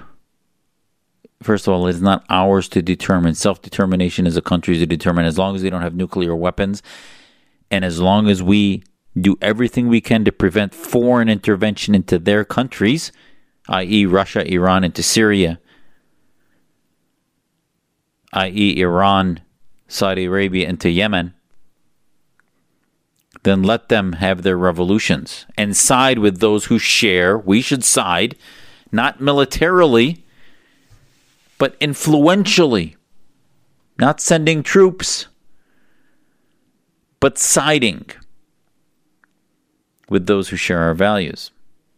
First 1.41 1.67
of 1.67 1.73
all, 1.73 1.87
it's 1.87 1.99
not 1.99 2.25
ours 2.29 2.67
to 2.69 2.81
determine. 2.81 3.33
Self 3.35 3.61
determination 3.61 4.27
is 4.27 4.37
a 4.37 4.41
country's 4.41 4.79
to 4.79 4.85
determine 4.85 5.25
as 5.25 5.37
long 5.37 5.55
as 5.55 5.61
they 5.61 5.69
don't 5.69 5.81
have 5.81 5.95
nuclear 5.95 6.35
weapons 6.35 6.83
And 7.71 7.83
as 7.83 7.99
long 7.99 8.29
as 8.29 8.41
we 8.41 8.83
do 9.21 9.37
everything 9.41 9.87
we 9.87 10.01
can 10.01 10.25
to 10.25 10.31
prevent 10.31 10.73
foreign 10.73 11.29
intervention 11.29 11.95
into 11.95 12.19
their 12.19 12.45
countries, 12.45 13.11
i.e., 13.67 14.05
Russia, 14.05 14.45
Iran, 14.51 14.83
into 14.83 15.03
Syria, 15.03 15.59
i.e., 18.33 18.79
Iran, 18.79 19.41
Saudi 19.87 20.25
Arabia, 20.25 20.67
into 20.67 20.89
Yemen, 20.89 21.33
then 23.43 23.63
let 23.63 23.89
them 23.89 24.13
have 24.13 24.41
their 24.41 24.57
revolutions 24.57 25.45
and 25.57 25.75
side 25.75 26.19
with 26.19 26.39
those 26.39 26.65
who 26.65 26.77
share. 26.77 27.37
We 27.37 27.61
should 27.61 27.83
side, 27.83 28.35
not 28.91 29.21
militarily, 29.21 30.25
but 31.57 31.75
influentially, 31.79 32.97
not 33.97 34.19
sending 34.19 34.63
troops, 34.63 35.27
but 37.19 37.37
siding 37.37 38.05
with 40.09 40.25
those 40.25 40.49
who 40.49 40.55
share 40.55 40.81
our 40.81 40.93
values. 40.93 41.51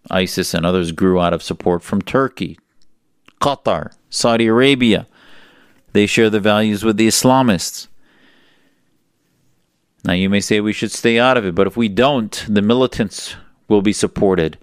ISIS 0.09 0.53
and 0.53 0.65
others 0.65 0.91
grew 0.91 1.19
out 1.19 1.33
of 1.33 1.43
support 1.43 1.83
from 1.83 2.01
Turkey, 2.01 2.57
Qatar, 3.41 3.93
Saudi 4.09 4.47
Arabia. 4.47 5.07
They 5.93 6.05
share 6.05 6.29
the 6.29 6.39
values 6.39 6.83
with 6.83 6.97
the 6.97 7.07
Islamists. 7.07 7.87
Now, 10.03 10.13
you 10.13 10.29
may 10.29 10.39
say 10.39 10.59
we 10.59 10.73
should 10.73 10.91
stay 10.91 11.19
out 11.19 11.37
of 11.37 11.45
it, 11.45 11.55
but 11.55 11.67
if 11.67 11.75
we 11.75 11.89
don't, 11.89 12.45
the 12.47 12.61
militants 12.61 13.35
will 13.67 13.81
be 13.81 13.93
supported. 13.93 14.57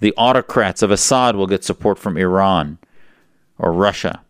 The 0.00 0.14
autocrats 0.16 0.82
of 0.82 0.90
Assad 0.90 1.36
will 1.36 1.46
get 1.46 1.64
support 1.64 1.98
from 1.98 2.16
Iran 2.16 2.78
or 3.58 3.72
Russia. 3.72 4.22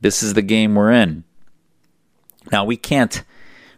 This 0.00 0.22
is 0.22 0.34
the 0.34 0.42
game 0.42 0.74
we're 0.74 0.90
in. 0.90 1.24
Now, 2.50 2.64
we 2.64 2.76
can't 2.76 3.22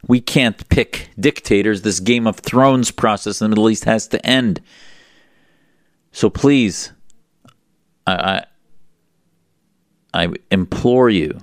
we 0.07 0.21
can't 0.21 0.69
pick 0.69 1.11
dictators. 1.19 1.83
This 1.83 2.01
Game 2.01 2.27
of 2.27 2.37
Thrones 2.37 2.91
process 2.91 3.41
in 3.41 3.47
the 3.47 3.49
Middle 3.49 3.71
East 3.71 3.85
has 3.85 4.07
to 4.09 4.25
end. 4.27 4.61
So 6.13 6.31
please, 6.31 6.93
I, 8.07 8.45
I, 10.15 10.25
I 10.25 10.33
implore 10.51 11.11
you, 11.11 11.39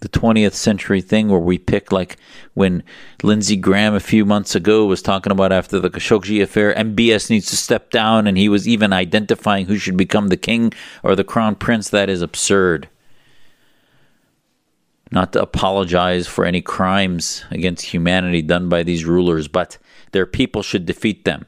the 0.00 0.08
20th 0.08 0.52
century 0.52 1.00
thing 1.00 1.28
where 1.28 1.40
we 1.40 1.58
pick, 1.58 1.90
like 1.90 2.16
when 2.54 2.84
Lindsey 3.24 3.56
Graham 3.56 3.94
a 3.94 4.00
few 4.00 4.24
months 4.24 4.54
ago 4.54 4.86
was 4.86 5.02
talking 5.02 5.32
about 5.32 5.50
after 5.50 5.80
the 5.80 5.90
Khashoggi 5.90 6.40
affair, 6.40 6.72
MBS 6.74 7.30
needs 7.30 7.46
to 7.50 7.56
step 7.56 7.90
down, 7.90 8.28
and 8.28 8.38
he 8.38 8.48
was 8.48 8.68
even 8.68 8.92
identifying 8.92 9.66
who 9.66 9.76
should 9.76 9.96
become 9.96 10.28
the 10.28 10.36
king 10.36 10.72
or 11.02 11.16
the 11.16 11.24
crown 11.24 11.56
prince. 11.56 11.90
That 11.90 12.08
is 12.08 12.22
absurd 12.22 12.88
not 15.10 15.32
to 15.32 15.42
apologize 15.42 16.26
for 16.26 16.44
any 16.44 16.60
crimes 16.60 17.44
against 17.50 17.86
humanity 17.86 18.42
done 18.42 18.68
by 18.68 18.82
these 18.82 19.04
rulers, 19.04 19.48
but 19.48 19.78
their 20.12 20.26
people 20.26 20.62
should 20.62 20.86
defeat 20.86 21.24
them. 21.24 21.46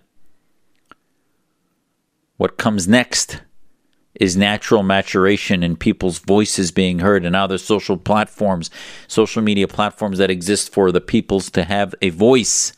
What 2.36 2.56
comes 2.56 2.88
next 2.88 3.42
is 4.14 4.36
natural 4.36 4.82
maturation 4.82 5.62
and 5.62 5.78
people's 5.78 6.18
voices 6.18 6.70
being 6.70 6.98
heard. 6.98 7.24
And 7.24 7.32
now 7.32 7.46
there's 7.46 7.64
social 7.64 7.96
platforms, 7.96 8.70
social 9.06 9.42
media 9.42 9.68
platforms 9.68 10.18
that 10.18 10.30
exist 10.30 10.72
for 10.72 10.90
the 10.90 11.00
peoples 11.00 11.50
to 11.50 11.64
have 11.64 11.94
a 12.02 12.10
voice. 12.10 12.72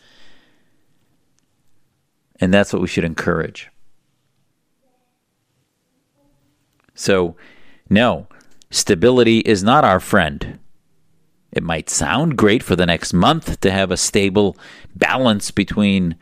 And 2.40 2.52
that's 2.52 2.72
what 2.72 2.82
we 2.82 2.88
should 2.88 3.04
encourage. 3.04 3.70
So, 6.94 7.36
no, 7.88 8.26
stability 8.70 9.38
is 9.40 9.62
not 9.62 9.84
our 9.84 10.00
friend. 10.00 10.58
It 11.52 11.62
might 11.62 11.90
sound 11.90 12.38
great 12.38 12.62
for 12.62 12.76
the 12.76 12.86
next 12.86 13.12
month 13.12 13.60
to 13.60 13.70
have 13.70 13.90
a 13.90 13.96
stable 13.96 14.56
balance 14.96 15.50
between 15.50 16.16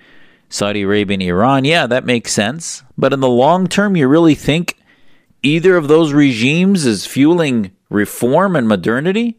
Saudi 0.49 0.83
Arabia 0.83 1.15
and 1.15 1.23
Iran. 1.23 1.65
Yeah, 1.65 1.87
that 1.87 2.05
makes 2.05 2.33
sense. 2.33 2.83
But 2.99 3.13
in 3.13 3.21
the 3.21 3.29
long 3.29 3.69
term, 3.69 3.97
you 3.97 4.09
really 4.09 4.35
think 4.35 4.77
either 5.43 5.77
of 5.77 5.89
those 5.89 6.13
regimes 6.13 6.85
is 6.85 7.07
fueling 7.07 7.71
reform 7.89 8.57
and 8.57 8.67
modernity? 8.67 9.37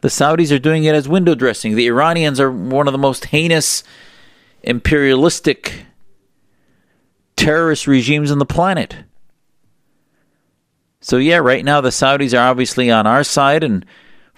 The 0.00 0.08
Saudis 0.08 0.54
are 0.54 0.58
doing 0.58 0.84
it 0.84 0.94
as 0.94 1.08
window 1.08 1.34
dressing. 1.34 1.76
The 1.76 1.86
Iranians 1.86 2.40
are 2.40 2.50
one 2.50 2.88
of 2.88 2.92
the 2.92 2.98
most 2.98 3.26
heinous 3.26 3.84
imperialistic 4.62 5.84
terrorist 7.36 7.86
regimes 7.86 8.30
on 8.30 8.38
the 8.38 8.46
planet. 8.46 8.96
So, 11.02 11.16
yeah, 11.16 11.36
right 11.36 11.64
now 11.64 11.80
the 11.80 11.90
Saudis 11.90 12.34
are 12.34 12.50
obviously 12.50 12.90
on 12.90 13.06
our 13.06 13.24
side 13.24 13.62
and 13.62 13.84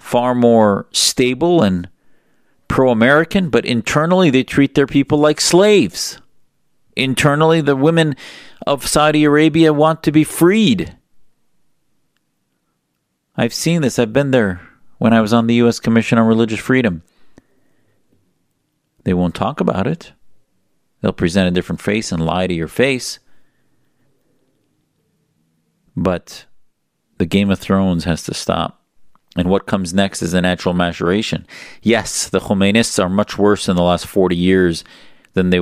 far 0.03 0.35
more 0.35 0.85
stable 0.91 1.63
and 1.63 1.87
pro 2.67 2.91
American, 2.91 3.49
but 3.49 3.65
internally 3.65 4.29
they 4.29 4.43
treat 4.43 4.75
their 4.75 4.85
people 4.85 5.17
like 5.17 5.39
slaves. 5.39 6.19
Internally, 6.95 7.61
the 7.61 7.75
women 7.75 8.15
of 8.67 8.85
Saudi 8.85 9.23
Arabia 9.23 9.71
want 9.71 10.03
to 10.03 10.11
be 10.11 10.25
freed. 10.25 10.97
I've 13.37 13.53
seen 13.53 13.81
this. 13.81 13.97
I've 13.97 14.11
been 14.11 14.31
there 14.31 14.61
when 14.97 15.13
I 15.13 15.21
was 15.21 15.31
on 15.31 15.47
the 15.47 15.55
U.S. 15.55 15.79
Commission 15.79 16.17
on 16.17 16.27
Religious 16.27 16.59
Freedom. 16.59 17.01
They 19.05 19.13
won't 19.13 19.33
talk 19.33 19.61
about 19.61 19.87
it. 19.87 20.11
They'll 21.01 21.13
present 21.13 21.47
a 21.47 21.51
different 21.51 21.81
face 21.81 22.11
and 22.11 22.23
lie 22.23 22.47
to 22.47 22.53
your 22.53 22.67
face. 22.67 23.19
But 25.95 26.45
the 27.17 27.25
Game 27.25 27.49
of 27.49 27.59
Thrones 27.59 28.03
has 28.03 28.23
to 28.23 28.33
stop. 28.33 28.82
And 29.35 29.49
what 29.49 29.65
comes 29.65 29.93
next 29.93 30.21
is 30.21 30.33
a 30.33 30.41
natural 30.41 30.73
maturation. 30.73 31.47
Yes, 31.81 32.29
the 32.29 32.39
Khomeinists 32.39 33.03
are 33.03 33.09
much 33.09 33.37
worse 33.37 33.67
in 33.67 33.75
the 33.75 33.81
last 33.81 34.05
40 34.05 34.35
years 34.35 34.83
than 35.33 35.49
they 35.49 35.59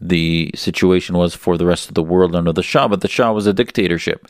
the 0.00 0.52
situation 0.54 1.16
was 1.16 1.34
for 1.34 1.58
the 1.58 1.66
rest 1.66 1.88
of 1.88 1.94
the 1.94 2.02
world 2.02 2.36
under 2.36 2.52
the 2.52 2.62
Shah, 2.62 2.86
but 2.86 3.00
the 3.00 3.08
Shah 3.08 3.32
was 3.32 3.46
a 3.46 3.52
dictatorship. 3.52 4.28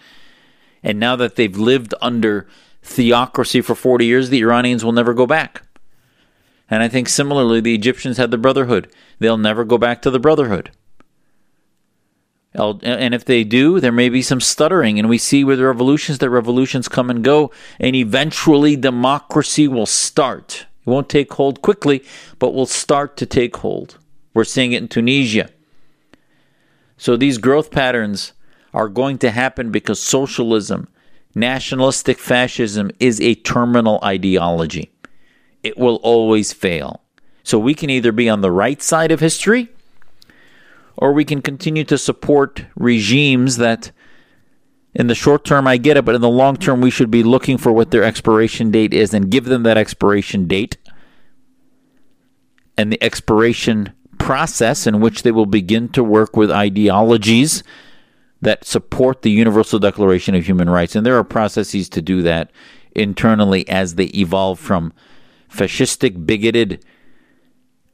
And 0.83 0.99
now 0.99 1.17
that 1.17 1.37
they've 1.37 1.57
lived 1.57 1.95
under 2.01 2.47
theocracy 2.83 3.61
for 3.61 3.75
40 3.75 4.07
years, 4.07 4.31
the 4.31 4.41
Iranians 4.41 4.85
will 4.85 4.93
never 4.93 5.13
go 5.13 5.27
back. 5.27 5.63
And 6.71 6.83
I 6.83 6.89
think 6.89 7.09
similarly, 7.09 7.61
the 7.61 7.75
Egyptians 7.75 8.17
had 8.17 8.31
the 8.31 8.39
Brotherhood. 8.39 8.93
They'll 9.19 9.39
never 9.39 9.65
go 9.65 9.79
back 9.79 10.03
to 10.03 10.11
the 10.11 10.19
Brotherhood. 10.19 10.71
And 12.55 13.15
if 13.15 13.25
they 13.25 13.45
do, 13.45 13.79
there 13.79 13.93
may 13.93 14.09
be 14.09 14.23
some 14.23 14.41
stuttering. 14.41 14.99
And 14.99 15.09
we 15.09 15.19
see 15.19 15.45
with 15.45 15.61
revolutions 15.61 16.19
that 16.19 16.31
revolutions 16.31 16.89
come 16.89 17.11
and 17.11 17.23
go, 17.23 17.53
and 17.79 17.95
eventually 17.95 18.75
democracy 18.75 19.69
will 19.69 19.87
start. 19.87 20.67
It 20.87 20.91
won't 20.91 21.09
take 21.09 21.33
hold 21.35 21.63
quickly, 21.63 22.03
but 22.39 22.55
will 22.55 22.67
start 22.67 23.17
to 23.19 23.27
take 23.27 23.57
hold. 23.59 23.99
We're 24.35 24.45
seeing 24.45 24.73
it 24.73 24.83
in 24.83 24.89
Tunisia. 24.89 25.51
So 26.97 27.17
these 27.17 27.39
growth 27.39 27.71
patterns 27.71 28.33
are 28.75 28.89
going 28.89 29.19
to 29.19 29.31
happen 29.31 29.71
because 29.71 30.01
socialism, 30.01 30.89
nationalistic 31.35 32.19
fascism 32.19 32.91
is 32.99 33.21
a 33.21 33.35
terminal 33.37 34.01
ideology. 34.03 34.91
It 35.63 35.79
will 35.79 35.97
always 35.97 36.53
fail. 36.53 37.03
So 37.43 37.59
we 37.59 37.75
can 37.75 37.89
either 37.89 38.13
be 38.13 38.29
on 38.29 38.41
the 38.41 38.51
right 38.51 38.83
side 38.83 39.13
of 39.13 39.21
history 39.21 39.69
or 40.99 41.13
we 41.13 41.25
can 41.25 41.41
continue 41.41 41.85
to 41.85 41.97
support 41.97 42.67
regimes 42.77 43.57
that 43.57 43.93
in 44.95 45.07
the 45.07 45.15
short 45.15 45.45
term 45.45 45.67
I 45.67 45.77
get 45.77 45.97
it, 45.97 46.05
but 46.05 46.17
in 46.17 46.21
the 46.21 46.29
long 46.29 46.57
term 46.57 46.81
we 46.81 46.91
should 46.91 47.11
be 47.11 47.23
looking 47.23 47.57
for 47.57 47.73
what 47.73 47.93
their 47.93 48.03
expiration 48.03 48.71
date 48.73 48.93
is 48.93 49.15
and 49.15 49.31
give 49.31 49.45
them 49.45 49.63
that 49.63 49.79
expiration 49.79 50.49
date 50.49 50.77
and 52.77 52.93
the 52.93 53.03
expiration 53.03 53.93
process 54.19 54.87
in 54.87 55.01
which 55.01 55.23
they 55.23 55.31
will 55.31 55.47
begin 55.47 55.89
to 55.91 56.03
work 56.03 56.37
with 56.37 56.51
ideologies 56.51 57.63
that 58.41 58.65
support 58.65 59.23
the 59.23 59.31
Universal 59.31 59.79
Declaration 59.79 60.35
of 60.35 60.47
Human 60.47 60.69
Rights. 60.69 60.97
And 60.97 61.07
there 61.07 61.17
are 61.17 61.25
processes 61.25 61.89
to 61.91 62.03
do 62.03 62.23
that 62.23 62.51
internally 62.95 63.69
as 63.69 63.95
they 63.95 64.07
evolve 64.07 64.59
from 64.59 64.93
fascistic, 65.49 66.27
bigoted, 66.27 66.85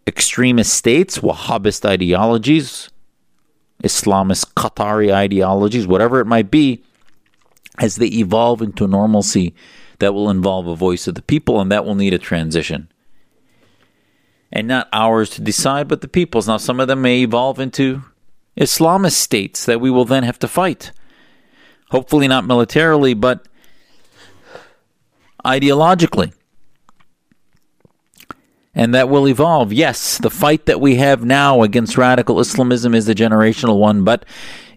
extremist 0.07 0.73
states, 0.73 1.19
Wahhabist 1.19 1.85
ideologies, 1.85 2.91
Islamist 3.83 4.55
Qatari 4.55 5.13
ideologies, 5.13 5.87
whatever 5.87 6.21
it 6.21 6.27
might 6.27 6.51
be, 6.51 6.83
as 7.79 7.97
they 7.97 8.07
evolve 8.07 8.63
into 8.63 8.87
normalcy 8.87 9.55
that 9.99 10.15
will 10.15 10.31
involve 10.31 10.67
a 10.67 10.77
voice 10.77 11.07
of 11.07 11.15
the 11.15 11.23
people 11.23 11.61
and 11.61 11.71
that 11.71 11.85
will 11.85 11.95
need 11.95 12.15
a 12.15 12.19
transition. 12.19 12.89
And 14.53 14.69
not 14.69 14.89
ours 14.93 15.31
to 15.31 15.41
decide, 15.41 15.89
but 15.89 16.01
the 16.01 16.09
people's. 16.09 16.47
Now, 16.47 16.59
some 16.59 16.79
of 16.79 16.87
them 16.87 17.03
may 17.03 17.23
evolve 17.23 17.59
into 17.59 18.03
Islamist 18.57 19.15
states 19.15 19.67
that 19.67 19.81
we 19.81 19.91
will 19.91 20.05
then 20.05 20.23
have 20.23 20.39
to 20.41 20.49
fight. 20.49 20.93
Hopefully, 21.91 22.29
not 22.29 22.47
militarily, 22.47 23.15
but 23.15 23.49
ideologically 25.45 26.33
and 28.75 28.95
that 28.95 29.09
will 29.09 29.29
evolve. 29.29 29.73
Yes, 29.73 30.19
the 30.19 30.31
fight 30.31 30.67
that 30.67 30.81
we 30.81 30.97
have 30.97 31.25
now 31.25 31.63
against 31.63 31.97
radical 31.97 32.41
Islamism 32.41 32.95
is 32.95 33.09
a 33.09 33.15
generational 33.15 33.79
one, 33.79 34.05
but 34.05 34.25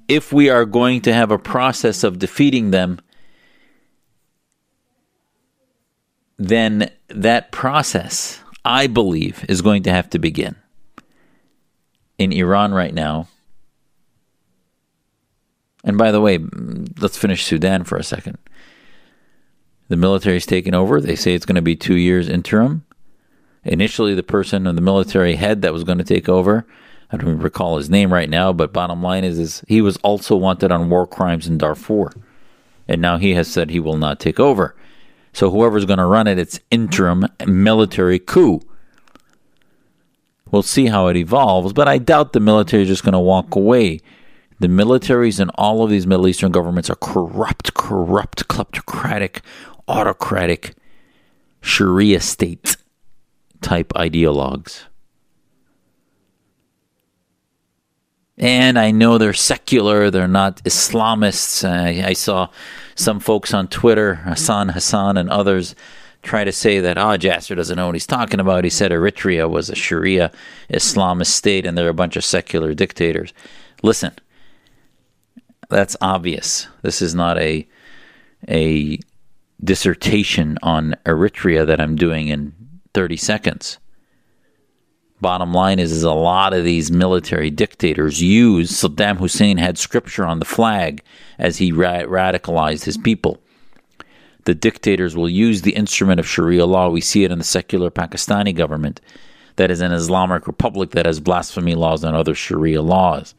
if 0.08 0.32
we 0.32 0.50
are 0.50 0.66
going 0.66 1.02
to 1.02 1.14
have 1.14 1.32
a 1.32 1.40
process 1.40 2.04
of 2.04 2.20
defeating 2.20 2.72
them, 2.72 3.00
then 6.38 6.92
that 7.10 7.52
process, 7.52 8.42
I 8.64 8.88
believe, 8.88 9.44
is 9.50 9.62
going 9.62 9.84
to 9.84 9.92
have 9.92 10.10
to 10.12 10.20
begin. 10.20 10.56
In 12.18 12.32
Iran 12.32 12.74
right 12.74 12.94
now, 12.94 13.28
and 15.84 15.98
by 15.98 16.12
the 16.12 16.20
way, 16.20 16.40
let's 17.00 17.18
finish 17.18 17.46
Sudan 17.46 17.84
for 17.84 17.98
a 17.98 18.04
second. 18.04 18.38
The 19.88 19.98
military's 19.98 20.46
taken 20.46 20.74
over. 20.74 21.00
They 21.00 21.16
say 21.16 21.34
it's 21.34 21.46
going 21.46 21.56
to 21.56 21.62
be 21.62 21.76
two 21.76 21.96
years 21.96 22.28
interim. 22.28 22.87
Initially, 23.68 24.16
the 24.16 24.24
person, 24.24 24.66
and 24.66 24.78
the 24.78 24.82
military 24.82 25.36
head 25.36 25.62
that 25.62 25.74
was 25.74 25.84
going 25.84 25.98
to 25.98 26.04
take 26.04 26.30
over, 26.30 26.66
I 27.12 27.18
don't 27.18 27.40
recall 27.40 27.78
his 27.78 27.90
name 27.90 28.14
right 28.14 28.30
now, 28.30 28.54
but 28.54 28.72
bottom 28.72 29.04
line 29.04 29.26
is, 29.26 29.38
is 29.38 29.64
he 29.68 29.82
was 29.82 29.98
also 29.98 30.36
wanted 30.36 30.72
on 30.72 30.90
war 30.90 31.06
crimes 31.06 31.48
in 31.48 31.58
Darfur. 31.58 32.12
And 32.88 33.02
now 33.02 33.18
he 33.18 33.34
has 33.34 33.50
said 33.50 33.70
he 33.70 33.82
will 33.82 33.98
not 33.98 34.22
take 34.22 34.40
over. 34.40 34.76
So 35.34 35.52
whoever's 35.52 35.86
going 35.86 36.00
to 36.00 36.06
run 36.06 36.28
it, 36.28 36.40
it's 36.40 36.62
interim 36.72 37.28
military 37.46 38.20
coup. 38.20 38.62
We'll 40.50 40.64
see 40.64 40.86
how 40.86 41.08
it 41.08 41.18
evolves, 41.18 41.74
but 41.74 41.90
I 41.90 41.98
doubt 41.98 42.32
the 42.32 42.40
military 42.40 42.84
is 42.84 42.90
just 42.90 43.04
going 43.04 43.14
to 43.14 43.20
walk 43.20 43.54
away. 43.54 44.00
The 44.60 44.68
militaries 44.68 45.42
in 45.42 45.50
all 45.52 45.84
of 45.84 45.90
these 45.90 46.08
Middle 46.08 46.28
Eastern 46.28 46.54
governments 46.54 46.90
are 46.90 46.96
corrupt, 46.96 47.74
corrupt, 47.74 48.48
kleptocratic, 48.48 49.42
autocratic, 49.90 50.74
Sharia 51.62 52.22
state 52.22 52.78
type 53.62 53.90
ideologues. 53.94 54.84
And 58.38 58.78
I 58.78 58.92
know 58.92 59.18
they're 59.18 59.34
secular, 59.34 60.12
they're 60.12 60.28
not 60.28 60.64
Islamists. 60.64 61.68
I, 61.68 62.10
I 62.10 62.14
saw 62.14 62.50
some 62.94 63.20
folks 63.20 63.54
on 63.54 63.68
Twitter, 63.68 64.16
Hassan 64.16 64.70
Hassan 64.70 65.18
and 65.18 65.30
others, 65.30 65.74
try 66.22 66.44
to 66.44 66.52
say 66.52 66.80
that, 66.80 66.98
ah, 66.98 67.14
oh, 67.14 67.18
Jasser 67.18 67.56
doesn't 67.56 67.76
know 67.76 67.88
what 67.88 67.96
he's 67.96 68.06
talking 68.06 68.40
about. 68.40 68.64
He 68.64 68.70
said 68.70 68.92
Eritrea 68.92 69.50
was 69.50 69.70
a 69.70 69.76
Sharia 69.76 70.32
Islamist 70.70 71.28
state 71.28 71.66
and 71.66 71.76
they're 71.76 71.90
a 71.90 71.94
bunch 71.94 72.16
of 72.16 72.24
secular 72.24 72.76
dictators. 72.76 73.34
Listen, 73.82 74.14
that's 75.70 75.98
obvious. 76.00 76.68
This 76.84 77.02
is 77.02 77.16
not 77.16 77.38
a 77.40 77.68
a 78.48 79.00
dissertation 79.64 80.58
on 80.62 80.96
Eritrea 81.06 81.66
that 81.66 81.82
I'm 81.82 81.96
doing 81.96 82.28
in 82.28 82.54
30 82.98 83.16
seconds. 83.16 83.78
Bottom 85.22 85.54
line 85.54 85.78
is, 85.78 85.92
is 85.92 86.02
a 86.02 86.12
lot 86.12 86.52
of 86.52 86.64
these 86.64 86.90
military 86.90 87.52
dictators 87.52 88.24
use 88.24 88.72
Saddam 88.72 89.18
Hussein 89.18 89.58
had 89.58 89.78
scripture 89.78 90.26
on 90.26 90.40
the 90.40 90.46
flag 90.46 91.04
as 91.38 91.58
he 91.58 91.72
ra- 91.72 92.08
radicalized 92.08 92.86
his 92.86 92.98
people. 92.98 93.40
The 94.46 94.56
dictators 94.56 95.16
will 95.16 95.30
use 95.30 95.62
the 95.62 95.76
instrument 95.76 96.20
of 96.20 96.28
Sharia 96.28 96.66
law. 96.66 96.90
We 96.90 97.02
see 97.02 97.24
it 97.24 97.32
in 97.32 97.38
the 97.38 97.44
secular 97.44 97.92
Pakistani 97.92 98.56
government, 98.56 99.00
that 99.58 99.70
is 99.70 99.82
an 99.82 99.92
Islamic 99.92 100.48
republic 100.48 100.90
that 100.92 101.06
has 101.06 101.20
blasphemy 101.20 101.76
laws 101.76 102.04
and 102.04 102.16
other 102.16 102.34
Sharia 102.34 102.82
laws. 102.82 103.36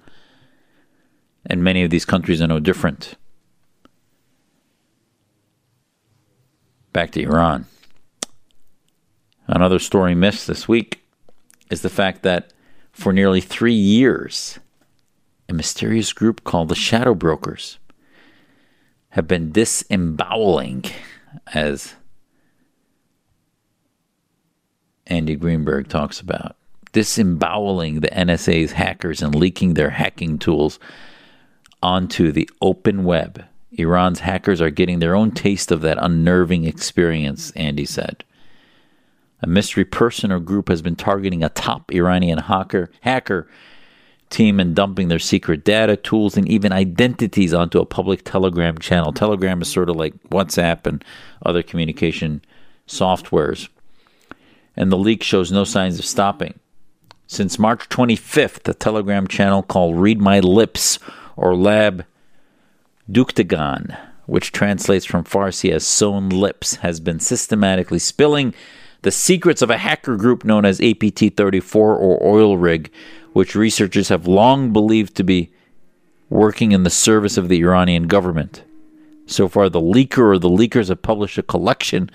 And 1.47 1.65
many 1.65 1.83
of 1.83 1.91
these 1.91 2.05
countries 2.05 2.41
are 2.41 2.47
no 2.47 2.61
different. 2.61 3.17
Back 6.93 7.11
to 7.11 7.23
Iran. 7.23 7.67
Another 9.49 9.79
story 9.79 10.15
missed 10.15 10.47
this 10.47 10.69
week 10.69 11.03
is 11.71 11.81
the 11.81 11.89
fact 11.89 12.23
that 12.23 12.53
for 12.93 13.15
nearly 13.15 13.41
three 13.41 13.73
years, 13.73 14.59
a 15.49 15.55
mysterious 15.55 16.13
group 16.13 16.45
called 16.45 16.69
the 16.69 16.75
Shadow 16.75 17.15
Brokers 17.15 17.79
have 19.11 19.27
been 19.27 19.51
disemboweling, 19.51 20.85
as 21.55 21.95
Andy 25.07 25.35
Greenberg 25.35 25.89
talks 25.89 26.21
about, 26.21 26.57
disemboweling 26.93 28.01
the 28.01 28.09
NSA's 28.09 28.73
hackers 28.73 29.23
and 29.23 29.35
leaking 29.35 29.75
their 29.75 29.91
hacking 29.91 30.39
tools 30.39 30.79
onto 31.83 32.33
the 32.33 32.51
open 32.61 33.05
web. 33.05 33.45
Iran's 33.73 34.21
hackers 34.21 34.61
are 34.61 34.71
getting 34.71 34.99
their 34.99 35.15
own 35.15 35.31
taste 35.31 35.73
of 35.73 35.81
that 35.81 35.97
unnerving 36.03 36.65
experience, 36.65 37.51
Andy 37.53 37.87
said. 37.87 38.25
A 39.43 39.47
mystery 39.47 39.85
person 39.85 40.33
or 40.33 40.41
group 40.41 40.69
has 40.69 40.83
been 40.83 40.97
targeting 40.97 41.45
a 41.45 41.49
top 41.49 41.93
Iranian 41.93 42.39
hacker, 42.39 42.91
hacker 43.03 43.49
team 44.31 44.61
and 44.61 44.75
dumping 44.75 45.09
their 45.09 45.19
secret 45.19 45.65
data, 45.65 45.97
tools, 45.97 46.37
and 46.37 46.49
even 46.49 46.73
identities 46.73 47.55
onto 47.55 47.81
a 47.81 47.87
public 47.87 48.25
Telegram 48.25 48.77
channel. 48.79 49.13
Telegram 49.13 49.63
is 49.63 49.69
sort 49.71 49.89
of 49.89 49.97
like 49.97 50.15
WhatsApp 50.25 50.87
and 50.87 51.05
other 51.45 51.63
communication 51.63 52.43
softwares. 52.87 53.69
And 54.77 54.93
the 54.93 54.99
leak 54.99 55.23
shows 55.23 55.51
no 55.51 55.65
signs 55.65 55.99
of 55.99 56.05
stopping. 56.05 56.59
Since 57.27 57.59
March 57.59 57.89
25th, 57.89 58.67
a 58.69 58.75
Telegram 58.75 59.27
channel 59.27 59.63
called 59.63 59.97
Read 59.97 60.21
My 60.21 60.41
Lips 60.41 60.99
or 61.37 61.57
Lab 61.57 62.05
Dookhtegan, 63.11 63.99
which 64.27 64.53
translates 64.53 65.05
from 65.05 65.25
Farsi 65.25 65.71
as 65.71 65.87
sewn 65.87 66.29
lips, 66.29 66.77
has 66.77 67.01
been 67.01 67.21
systematically 67.21 67.99
spilling 67.99 68.55
the 69.03 69.11
secrets 69.11 69.63
of 69.63 69.71
a 69.71 69.79
hacker 69.79 70.17
group 70.17 70.45
known 70.45 70.65
as 70.65 70.81
APT 70.81 71.37
34 71.37 71.97
or 71.97 72.27
Oil 72.27 72.57
Rig, 72.57 72.91
which 73.33 73.55
researchers 73.55 74.09
have 74.09 74.27
long 74.27 74.73
believed 74.73 75.15
to 75.17 75.25
be 75.25 75.53
working 76.29 76.73
in 76.73 76.83
the 76.83 76.91
service 76.91 77.37
of 77.37 77.49
the 77.49 77.61
Iranian 77.61 78.07
government. 78.07 78.65
So 79.27 79.49
far, 79.49 79.69
the 79.69 79.81
leaker 79.81 80.35
or 80.35 80.39
the 80.39 80.49
leakers 80.49 80.89
have 80.89 81.03
published 81.03 81.39
a 81.39 81.43
collection 81.43 82.11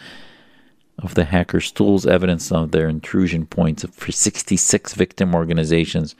of 1.00 1.16
the 1.16 1.26
hackers' 1.26 1.72
tools, 1.72 2.06
evidence 2.06 2.52
of 2.52 2.72
their 2.72 2.88
intrusion 2.88 3.46
points 3.46 3.86
for 3.92 4.12
66 4.12 4.94
victim 4.94 5.34
organizations 5.34 6.16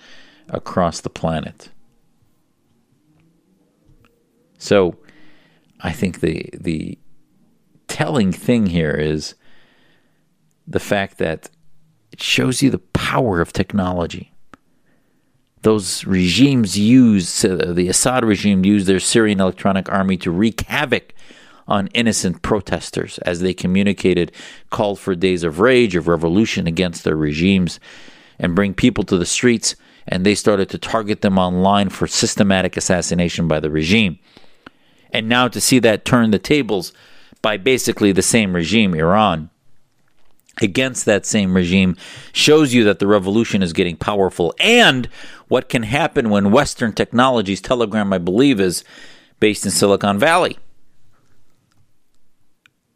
across 0.50 1.02
the 1.02 1.10
planet. 1.10 1.70
So, 4.58 4.98
I 5.82 5.92
think 5.92 6.22
the 6.22 6.50
the 6.54 6.98
telling 7.88 8.32
thing 8.32 8.68
here 8.68 8.92
is 8.92 9.36
the 10.68 10.80
fact 10.80 11.18
that 11.18 11.50
it 12.12 12.22
shows 12.22 12.62
you 12.62 12.70
the 12.70 12.80
power 12.80 13.42
of 13.42 13.54
technology. 13.54 14.32
Those 15.62 16.06
regimes 16.06 16.78
use, 16.78 17.46
uh, 17.46 17.72
the 17.74 17.88
Assad 17.88 18.26
regime 18.26 18.66
used 18.66 18.86
their 18.86 19.00
Syrian 19.00 19.40
electronic 19.40 19.90
army 19.92 20.18
to 20.18 20.32
wreak 20.32 20.62
havoc 20.62 21.14
on 21.68 21.88
innocent 21.88 22.42
protesters 22.42 23.18
as 23.20 23.40
they 23.40 23.54
communicated, 23.54 24.32
called 24.70 25.00
for 25.00 25.16
days 25.16 25.44
of 25.44 25.60
rage, 25.60 25.96
of 25.96 26.08
revolution 26.08 26.68
against 26.68 27.04
their 27.04 27.16
regimes, 27.16 27.80
and 28.38 28.56
bring 28.56 28.74
people 28.74 29.04
to 29.06 29.18
the 29.18 29.26
streets. 29.26 29.76
And 30.06 30.26
they 30.26 30.36
started 30.36 30.70
to 30.70 30.78
target 30.78 31.22
them 31.22 31.38
online 31.38 31.88
for 31.88 32.08
systematic 32.08 32.76
assassination 32.76 33.48
by 33.48 33.62
the 33.62 33.72
regime. 33.72 34.20
And 35.12 35.30
now 35.30 35.48
to 35.48 35.62
see 35.62 35.80
that 35.80 36.04
turn 36.04 36.32
the 36.32 36.40
tables 36.40 36.92
by 37.42 37.56
basically 37.56 38.12
the 38.12 38.22
same 38.22 38.54
regime, 38.54 38.94
Iran, 38.94 39.50
against 40.62 41.06
that 41.06 41.26
same 41.26 41.56
regime 41.56 41.98
shows 42.32 42.74
you 42.74 42.84
that 42.84 43.00
the 43.00 43.08
revolution 43.08 43.64
is 43.64 43.74
getting 43.74 43.96
powerful 43.96 44.54
and 44.60 45.08
what 45.48 45.70
can 45.70 45.84
happen 45.84 46.30
when 46.30 46.52
Western 46.52 46.94
technologies, 46.94 47.62
Telegram, 47.62 48.14
I 48.14 48.18
believe, 48.18 48.60
is 48.60 48.84
based 49.40 49.66
in 49.66 49.72
Silicon 49.72 50.20
Valley. 50.20 50.58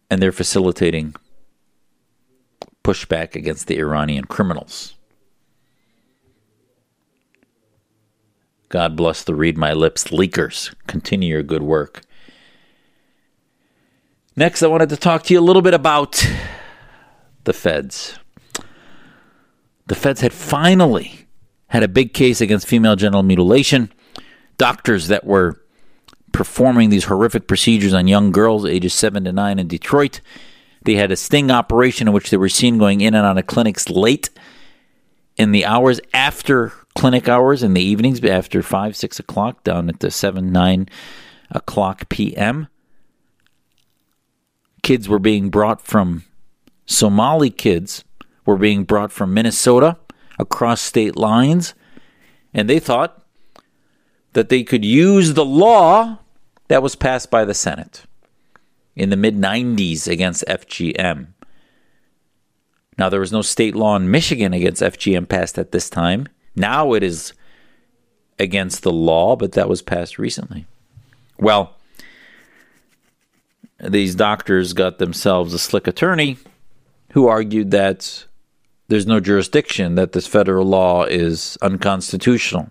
And 0.10 0.22
they're 0.22 0.32
facilitating 0.32 1.16
pushback 2.84 3.36
against 3.36 3.68
the 3.68 3.78
Iranian 3.78 4.26
criminals. 4.26 4.96
God 8.70 8.96
bless 8.96 9.24
the 9.24 9.36
Read 9.36 9.58
My 9.58 9.74
Lips 9.74 10.06
leakers. 10.06 10.74
Continue 10.88 11.30
your 11.30 11.44
good 11.44 11.64
work. 11.64 12.02
Next, 14.36 14.62
I 14.62 14.68
wanted 14.68 14.90
to 14.90 14.98
talk 14.98 15.24
to 15.24 15.34
you 15.34 15.40
a 15.40 15.42
little 15.42 15.62
bit 15.62 15.74
about 15.74 16.24
the 17.48 17.54
feds. 17.54 18.20
The 19.88 19.96
feds 19.96 20.20
had 20.20 20.34
finally 20.34 21.28
had 21.68 21.82
a 21.82 21.88
big 21.88 22.14
case 22.14 22.42
against 22.42 22.68
female 22.68 22.98
genital 22.98 23.24
mutilation. 23.24 23.92
Doctors 24.58 25.08
that 25.08 25.26
were 25.26 25.64
performing 26.34 26.90
these 26.90 27.06
horrific 27.06 27.48
procedures 27.48 27.94
on 27.94 28.06
young 28.06 28.34
girls 28.34 28.66
ages 28.66 28.94
7 28.94 29.24
to 29.24 29.32
9 29.32 29.60
in 29.60 29.68
Detroit. 29.68 30.20
They 30.84 30.96
had 30.96 31.10
a 31.10 31.16
sting 31.16 31.50
operation 31.50 32.10
in 32.10 32.14
which 32.14 32.30
they 32.30 32.38
were 32.38 32.50
seen 32.50 32.78
going 32.78 33.00
in 33.00 33.16
and 33.16 33.26
out 33.26 33.38
of 33.38 33.48
clinics 33.48 33.90
late 33.90 34.30
in 35.38 35.54
the 35.54 35.66
hours 35.66 36.02
after 36.14 36.74
clinic 36.96 37.30
hours 37.30 37.64
in 37.64 37.74
the 37.74 37.82
evenings, 37.82 38.22
after 38.26 38.62
5, 38.62 38.96
6 38.96 39.20
o'clock, 39.20 39.64
down 39.64 39.88
at 39.88 40.02
the 40.02 40.12
7, 40.12 40.52
9 40.52 40.90
o'clock 41.50 42.10
p.m. 42.10 42.68
Kids 44.84 45.08
were 45.08 45.20
being 45.20 45.50
brought 45.50 45.80
from 45.80 46.26
Somali 46.88 47.50
kids 47.50 48.04
were 48.46 48.58
being 48.58 48.86
brought 48.86 49.12
from 49.12 49.34
Minnesota 49.34 49.98
across 50.40 50.82
state 50.82 51.16
lines, 51.16 51.76
and 52.54 52.70
they 52.70 52.80
thought 52.80 53.24
that 54.34 54.50
they 54.50 54.64
could 54.64 54.86
use 54.86 55.34
the 55.34 55.46
law 55.46 56.20
that 56.70 56.82
was 56.82 56.96
passed 56.96 57.30
by 57.30 57.44
the 57.46 57.54
Senate 57.54 58.06
in 58.96 59.10
the 59.10 59.18
mid 59.18 59.36
90s 59.36 60.08
against 60.08 60.46
FGM 60.48 61.28
Now, 62.98 63.10
there 63.10 63.20
was 63.20 63.32
no 63.32 63.42
state 63.42 63.76
law 63.76 63.96
in 63.96 64.10
Michigan 64.10 64.54
against 64.54 64.82
FGM 64.82 65.28
passed 65.30 65.60
at 65.60 65.72
this 65.72 65.90
time. 65.90 66.28
Now 66.56 66.94
it 66.94 67.04
is 67.04 67.34
against 68.40 68.82
the 68.82 68.92
law, 68.92 69.36
but 69.36 69.52
that 69.52 69.70
was 69.70 69.82
passed 69.82 70.18
recently. 70.18 70.66
Well, 71.38 71.76
these 73.80 74.16
doctors 74.16 74.74
got 74.74 74.98
themselves 74.98 75.54
a 75.54 75.60
slick 75.60 75.86
attorney 75.86 76.38
who 77.12 77.28
argued 77.28 77.72
that 77.72 78.26
there's 78.88 79.08
no 79.08 79.20
jurisdiction, 79.20 79.96
that 79.96 80.14
this 80.14 80.28
federal 80.28 80.66
law 80.66 81.04
is 81.04 81.58
unconstitutional. 81.62 82.70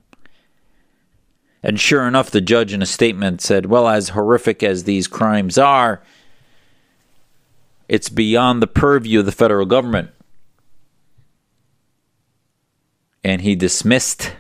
And 1.63 1.81
sure 1.81 2.07
enough, 2.07 2.31
the 2.31 2.41
judge 2.41 2.73
in 2.73 2.83
a 2.83 2.87
statement 2.87 3.41
said, 3.41 3.67
well, 3.67 3.89
as 3.89 4.11
horrific 4.11 4.63
as 4.63 4.85
these 4.85 5.09
crimes 5.09 5.59
are, 5.59 6.03
it's 7.89 8.09
beyond 8.09 8.63
the 8.63 8.67
purview 8.67 9.21
of 9.21 9.27
the 9.27 9.33
federal 9.33 9.67
government. 9.67 10.11
And 13.25 13.43
he 13.43 13.57
dismissed, 13.57 14.33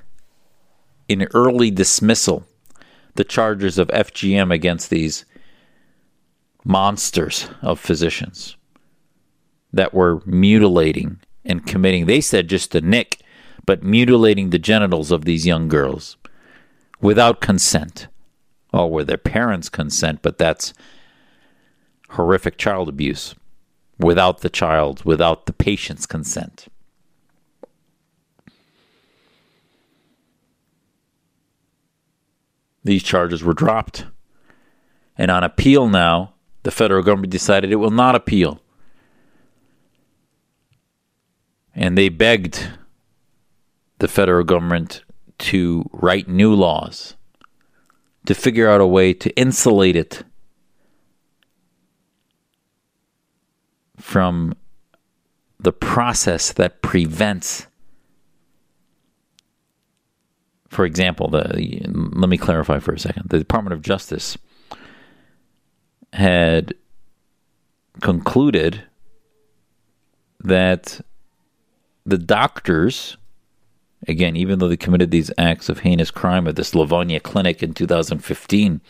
in 1.09 1.27
early 1.35 1.71
dismissal, 1.71 2.47
the 3.17 3.25
charges 3.25 3.79
of 3.79 3.89
FGM 3.89 4.53
against 4.53 4.91
these 4.91 5.25
monsters 6.65 7.49
of 7.63 7.81
physicians 7.81 8.56
that 9.73 9.95
were 9.95 10.23
mutilating 10.25 11.21
and 11.45 11.67
committing, 11.67 12.07
they 12.07 12.21
said 12.21 12.49
just 12.49 12.75
a 12.75 12.81
nick, 12.81 13.21
but 13.65 13.83
mutilating 13.83 14.51
the 14.51 14.59
genitals 14.59 15.11
of 15.11 15.25
these 15.25 15.47
young 15.47 15.69
girls 15.69 16.17
without 17.01 17.41
consent. 17.41 18.09
Oh, 18.73 18.81
or 18.81 18.91
with 18.91 19.07
their 19.07 19.17
parents' 19.17 19.69
consent, 19.69 20.21
but 20.23 20.39
that's 20.39 20.75
horrific 22.11 22.59
child 22.59 22.89
abuse 22.89 23.35
without 23.99 24.41
the 24.41 24.51
child, 24.51 25.05
without 25.05 25.47
the 25.47 25.53
patient's 25.53 26.07
consent. 26.07 26.67
These 32.85 33.03
charges 33.03 33.43
were 33.43 33.55
dropped. 33.55 34.07
And 35.19 35.31
on 35.31 35.43
appeal 35.43 35.89
now, 35.89 36.35
the 36.63 36.71
federal 36.71 37.03
government 37.03 37.33
decided 37.33 37.73
it 37.73 37.77
will 37.77 37.91
not 37.91 38.15
appeal. 38.15 38.61
And 41.77 41.97
they 41.97 42.09
begged 42.09 42.71
the 43.99 44.09
federal 44.09 44.43
government 44.43 45.05
to 45.39 45.89
write 45.93 46.27
new 46.27 46.55
laws, 46.55 47.15
to 48.25 48.35
figure 48.35 48.69
out 48.69 48.81
a 48.81 48.87
way 48.87 49.13
to 49.13 49.31
insulate 49.37 49.95
it 49.95 50.25
from 53.99 54.55
the 55.61 55.73
process 55.73 56.53
that 56.53 56.83
prevents 56.83 57.67
for 60.69 60.85
example 60.85 61.29
the 61.29 61.81
let 61.87 62.29
me 62.29 62.37
clarify 62.37 62.79
for 62.79 62.93
a 62.93 62.99
second. 62.99 63.31
The 63.31 63.39
department 63.39 63.73
of 63.73 63.81
justice 63.81 64.37
had 66.13 66.75
concluded 68.03 68.83
that 70.41 71.01
the 72.07 72.19
doctors 72.19 73.17
Again, 74.09 74.37
even 74.37 74.59
though 74.59 74.69
they 74.69 74.77
committed 74.77 75.11
these 75.11 75.33
acts 75.39 75.69
of 75.69 75.81
heinous 75.81 76.11
crime 76.11 76.47
at 76.47 76.57
this 76.57 76.75
Livonia 76.75 77.19
clinic 77.19 77.63
in 77.63 77.73
2015, 77.73 78.81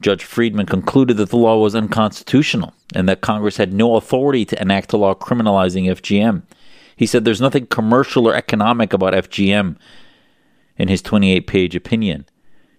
Judge 0.00 0.24
Friedman 0.24 0.66
concluded 0.66 1.16
that 1.18 1.30
the 1.30 1.36
law 1.36 1.58
was 1.58 1.74
unconstitutional 1.74 2.74
and 2.94 3.08
that 3.08 3.20
Congress 3.20 3.58
had 3.58 3.72
no 3.72 3.96
authority 3.96 4.44
to 4.46 4.60
enact 4.60 4.92
a 4.92 4.96
law 4.96 5.14
criminalizing 5.14 5.86
FGM. 5.86 6.42
He 6.96 7.06
said 7.06 7.24
there's 7.24 7.40
nothing 7.40 7.66
commercial 7.66 8.26
or 8.26 8.34
economic 8.34 8.92
about 8.92 9.14
FGM 9.14 9.76
in 10.76 10.88
his 10.88 11.02
28 11.02 11.46
page 11.46 11.76
opinion. 11.76 12.26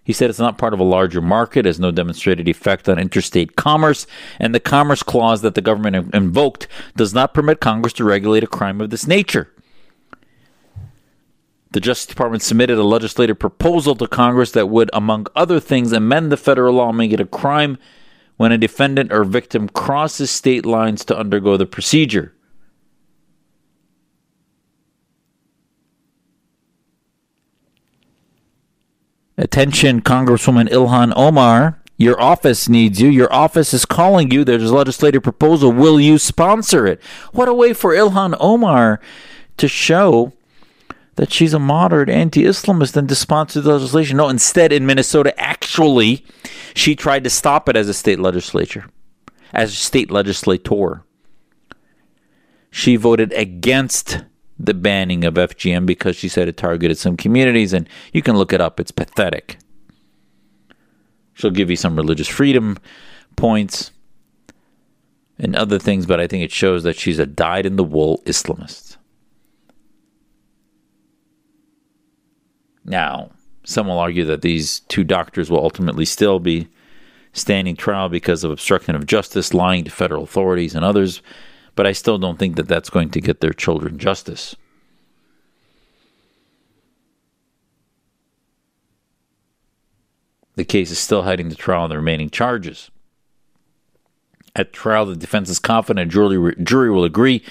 He 0.04 0.12
said 0.12 0.30
it's 0.30 0.38
not 0.38 0.58
part 0.58 0.74
of 0.74 0.80
a 0.80 0.84
larger 0.84 1.20
market, 1.20 1.64
has 1.64 1.78
no 1.78 1.92
demonstrated 1.92 2.48
effect 2.48 2.88
on 2.88 2.98
interstate 2.98 3.54
commerce, 3.54 4.06
and 4.40 4.54
the 4.54 4.60
Commerce 4.60 5.02
Clause 5.02 5.42
that 5.42 5.54
the 5.54 5.60
government 5.60 6.12
invoked 6.12 6.66
does 6.96 7.14
not 7.14 7.34
permit 7.34 7.60
Congress 7.60 7.92
to 7.94 8.04
regulate 8.04 8.42
a 8.42 8.48
crime 8.48 8.80
of 8.80 8.90
this 8.90 9.06
nature. 9.06 9.52
The 11.70 11.80
Justice 11.80 12.06
Department 12.06 12.42
submitted 12.42 12.78
a 12.78 12.82
legislative 12.82 13.38
proposal 13.38 13.94
to 13.94 14.06
Congress 14.06 14.50
that 14.50 14.68
would, 14.68 14.90
among 14.92 15.28
other 15.34 15.58
things, 15.58 15.92
amend 15.92 16.30
the 16.30 16.36
federal 16.36 16.74
law, 16.74 16.92
make 16.92 17.12
it 17.12 17.20
a 17.20 17.24
crime 17.24 17.78
when 18.36 18.52
a 18.52 18.58
defendant 18.58 19.12
or 19.12 19.24
victim 19.24 19.68
crosses 19.68 20.30
state 20.30 20.66
lines 20.66 21.04
to 21.04 21.16
undergo 21.16 21.56
the 21.56 21.64
procedure. 21.64 22.34
Attention, 29.38 30.02
Congresswoman 30.02 30.68
Ilhan 30.68 31.12
Omar. 31.16 31.78
Your 31.96 32.20
office 32.20 32.68
needs 32.68 33.00
you. 33.00 33.08
Your 33.08 33.32
office 33.32 33.72
is 33.72 33.84
calling 33.84 34.30
you. 34.30 34.44
There's 34.44 34.70
a 34.70 34.74
legislative 34.74 35.22
proposal. 35.22 35.72
Will 35.72 36.00
you 36.00 36.18
sponsor 36.18 36.86
it? 36.86 37.02
What 37.32 37.48
a 37.48 37.54
way 37.54 37.72
for 37.72 37.94
Ilhan 37.94 38.36
Omar 38.40 39.00
to 39.56 39.68
show 39.68 40.32
that 41.16 41.32
she's 41.32 41.54
a 41.54 41.58
moderate 41.58 42.08
anti-Islamist 42.08 42.96
and 42.96 43.08
to 43.08 43.14
sponsor 43.14 43.60
the 43.60 43.72
legislation. 43.72 44.16
No, 44.16 44.28
instead, 44.28 44.72
in 44.72 44.86
Minnesota, 44.86 45.38
actually, 45.38 46.24
she 46.74 46.96
tried 46.96 47.22
to 47.24 47.30
stop 47.30 47.68
it 47.68 47.76
as 47.76 47.88
a 47.88 47.94
state 47.94 48.18
legislature, 48.18 48.86
as 49.52 49.72
a 49.72 49.76
state 49.76 50.10
legislator. 50.10 51.04
She 52.70 52.96
voted 52.96 53.32
against 53.34 54.24
the 54.64 54.74
banning 54.74 55.24
of 55.24 55.34
FGM 55.34 55.86
because 55.86 56.16
she 56.16 56.28
said 56.28 56.48
it 56.48 56.56
targeted 56.56 56.96
some 56.96 57.16
communities, 57.16 57.72
and 57.72 57.88
you 58.12 58.22
can 58.22 58.36
look 58.36 58.52
it 58.52 58.60
up. 58.60 58.78
It's 58.78 58.92
pathetic. 58.92 59.58
She'll 61.34 61.50
give 61.50 61.70
you 61.70 61.76
some 61.76 61.96
religious 61.96 62.28
freedom 62.28 62.78
points 63.36 63.90
and 65.38 65.56
other 65.56 65.78
things, 65.78 66.06
but 66.06 66.20
I 66.20 66.26
think 66.26 66.44
it 66.44 66.52
shows 66.52 66.84
that 66.84 66.96
she's 66.96 67.18
a 67.18 67.26
dyed 67.26 67.66
in 67.66 67.76
the 67.76 67.84
wool 67.84 68.22
Islamist. 68.24 68.96
Now, 72.84 73.30
some 73.64 73.86
will 73.86 73.98
argue 73.98 74.24
that 74.26 74.42
these 74.42 74.80
two 74.80 75.04
doctors 75.04 75.50
will 75.50 75.62
ultimately 75.62 76.04
still 76.04 76.38
be 76.38 76.68
standing 77.32 77.76
trial 77.76 78.08
because 78.08 78.44
of 78.44 78.50
obstruction 78.50 78.94
of 78.94 79.06
justice, 79.06 79.54
lying 79.54 79.84
to 79.84 79.90
federal 79.90 80.24
authorities, 80.24 80.74
and 80.74 80.84
others, 80.84 81.22
but 81.74 81.86
I 81.86 81.92
still 81.92 82.18
don't 82.18 82.38
think 82.38 82.56
that 82.56 82.68
that's 82.68 82.90
going 82.90 83.10
to 83.10 83.20
get 83.20 83.40
their 83.40 83.52
children 83.52 83.98
justice. 83.98 84.56
The 90.54 90.64
case 90.64 90.90
is 90.90 90.98
still 90.98 91.22
heading 91.22 91.48
to 91.48 91.56
trial 91.56 91.84
on 91.84 91.90
the 91.90 91.96
remaining 91.96 92.28
charges. 92.28 92.90
At 94.54 94.72
trial, 94.72 95.06
the 95.06 95.16
defense 95.16 95.48
is 95.48 95.58
confident 95.58 96.08
a 96.08 96.12
jury, 96.12 96.54
jury 96.62 96.90
will 96.90 97.04
agree 97.04 97.42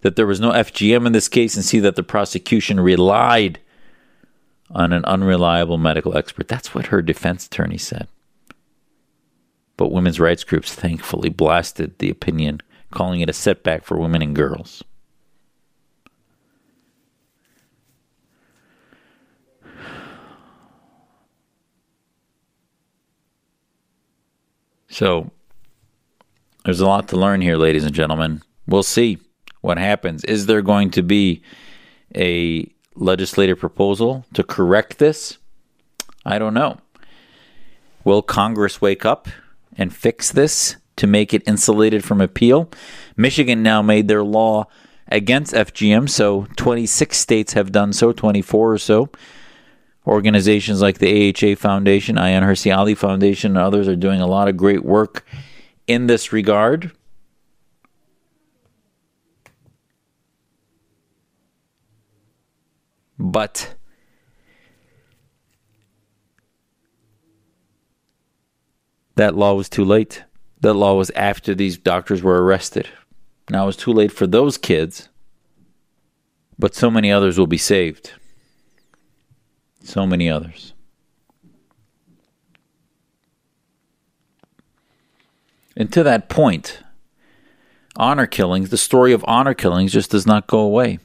that 0.00 0.16
there 0.16 0.26
was 0.26 0.40
no 0.40 0.52
FGM 0.52 1.06
in 1.06 1.12
this 1.12 1.28
case 1.28 1.54
and 1.54 1.64
see 1.64 1.80
that 1.80 1.96
the 1.96 2.02
prosecution 2.02 2.80
relied 2.80 3.60
on 4.70 4.92
an 4.92 5.04
unreliable 5.04 5.76
medical 5.76 6.16
expert. 6.16 6.48
That's 6.48 6.74
what 6.74 6.86
her 6.86 7.02
defense 7.02 7.46
attorney 7.46 7.76
said. 7.76 8.08
But 9.76 9.92
women's 9.92 10.20
rights 10.20 10.44
groups 10.44 10.74
thankfully 10.74 11.28
blasted 11.28 11.98
the 11.98 12.08
opinion, 12.08 12.62
calling 12.90 13.20
it 13.20 13.30
a 13.30 13.32
setback 13.32 13.84
for 13.84 13.96
women 13.96 14.22
and 14.22 14.34
girls. 14.34 14.82
So, 24.88 25.30
there's 26.64 26.80
a 26.80 26.86
lot 26.86 27.08
to 27.08 27.16
learn 27.16 27.40
here, 27.40 27.56
ladies 27.56 27.84
and 27.84 27.94
gentlemen. 27.94 28.42
We'll 28.66 28.82
see 28.82 29.18
what 29.60 29.78
happens. 29.78 30.24
Is 30.24 30.46
there 30.46 30.62
going 30.62 30.90
to 30.90 31.02
be 31.02 31.42
a 32.14 32.70
legislative 32.94 33.58
proposal 33.58 34.26
to 34.34 34.42
correct 34.42 34.98
this? 34.98 35.38
I 36.26 36.38
don't 36.38 36.54
know. 36.54 36.78
Will 38.04 38.20
Congress 38.20 38.80
wake 38.80 39.04
up 39.04 39.28
and 39.76 39.94
fix 39.94 40.30
this 40.30 40.76
to 41.00 41.06
make 41.06 41.34
it 41.34 41.42
insulated 41.46 42.04
from 42.04 42.20
appeal? 42.20 42.70
Michigan 43.16 43.62
now 43.62 43.82
made 43.82 44.06
their 44.08 44.22
law 44.22 44.66
against 45.08 45.54
FGM, 45.54 46.08
so 46.08 46.46
26 46.56 47.18
states 47.18 47.54
have 47.54 47.72
done 47.72 47.92
so, 47.92 48.12
24 48.12 48.72
or 48.72 48.78
so. 48.78 49.08
Organizations 50.06 50.80
like 50.80 50.98
the 50.98 51.28
AHA 51.28 51.56
Foundation, 51.56 52.16
Ayaan 52.16 52.42
Hirsi 52.42 52.74
Ali 52.74 52.94
Foundation, 52.94 53.52
and 53.52 53.58
others 53.58 53.88
are 53.88 53.96
doing 53.96 54.20
a 54.20 54.26
lot 54.26 54.48
of 54.48 54.56
great 54.56 54.84
work 54.84 55.26
in 55.86 56.06
this 56.06 56.32
regard. 56.32 56.92
But 63.18 63.74
that 69.16 69.36
law 69.36 69.54
was 69.54 69.68
too 69.68 69.84
late. 69.84 70.24
That 70.60 70.74
law 70.74 70.94
was 70.94 71.10
after 71.10 71.54
these 71.54 71.78
doctors 71.78 72.22
were 72.22 72.42
arrested. 72.42 72.88
Now 73.48 73.68
it's 73.68 73.76
too 73.76 73.92
late 73.92 74.12
for 74.12 74.26
those 74.26 74.58
kids, 74.58 75.08
but 76.58 76.74
so 76.74 76.90
many 76.90 77.10
others 77.10 77.38
will 77.38 77.46
be 77.46 77.58
saved. 77.58 78.12
So 79.82 80.06
many 80.06 80.28
others. 80.28 80.74
And 85.76 85.90
to 85.92 86.02
that 86.02 86.28
point, 86.28 86.80
honor 87.96 88.26
killings, 88.26 88.68
the 88.68 88.76
story 88.76 89.12
of 89.12 89.24
honor 89.26 89.54
killings 89.54 89.92
just 89.92 90.10
does 90.10 90.26
not 90.26 90.46
go 90.46 90.58
away. 90.58 90.98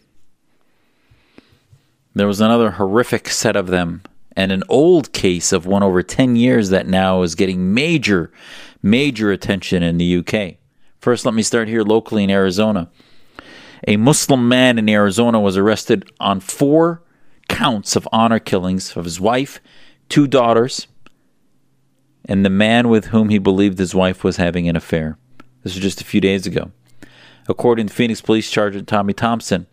There 2.13 2.28
was 2.28 2.41
another 2.41 2.72
horrific 2.72 3.30
set 3.30 3.56
of 3.56 3.68
them, 3.68 4.02
and 4.36 4.52
an 4.52 4.63
old 4.69 5.13
case 5.13 5.52
of 5.52 5.65
one 5.65 5.84
over 5.84 6.04
10 6.04 6.36
years 6.36 6.69
that 6.69 6.88
now 6.88 7.21
is 7.21 7.36
getting 7.36 7.74
major, 7.74 8.32
major 8.84 9.32
attention 9.32 9.82
in 9.82 9.98
the 9.98 10.17
UK. 10.17 10.56
First, 11.00 11.26
let 11.26 11.34
me 11.34 11.43
start 11.43 11.67
here 11.67 11.84
locally 11.84 12.24
in 12.24 12.30
Arizona. 12.30 12.89
A 13.88 13.98
Muslim 13.98 14.48
man 14.48 14.78
in 14.80 14.89
Arizona 14.89 15.39
was 15.39 15.58
arrested 15.58 16.12
on 16.19 16.39
four 16.39 17.04
counts 17.48 17.95
of 17.95 18.08
honor 18.12 18.39
killings 18.39 18.98
of 18.98 19.06
his 19.06 19.19
wife, 19.19 19.62
two 20.10 20.28
daughters, 20.28 20.88
and 22.26 22.43
the 22.43 22.50
man 22.50 22.89
with 22.89 23.06
whom 23.06 23.30
he 23.30 23.38
believed 23.38 23.78
his 23.78 23.93
wife 23.93 24.24
was 24.24 24.38
having 24.38 24.67
an 24.67 24.76
affair. 24.76 25.17
This 25.63 25.76
was 25.76 25.82
just 25.84 26.02
a 26.02 26.06
few 26.06 26.21
days 26.21 26.48
ago. 26.48 26.71
According 27.48 27.88
to 27.88 27.93
Phoenix 27.93 28.21
Police 28.21 28.50
Sergeant 28.50 28.88
Tommy 28.88 29.13
Thompson, 29.13 29.67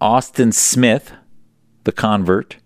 Austin 0.00 0.52
Smith, 0.52 1.12
the 1.82 1.92
convert, 1.92 2.56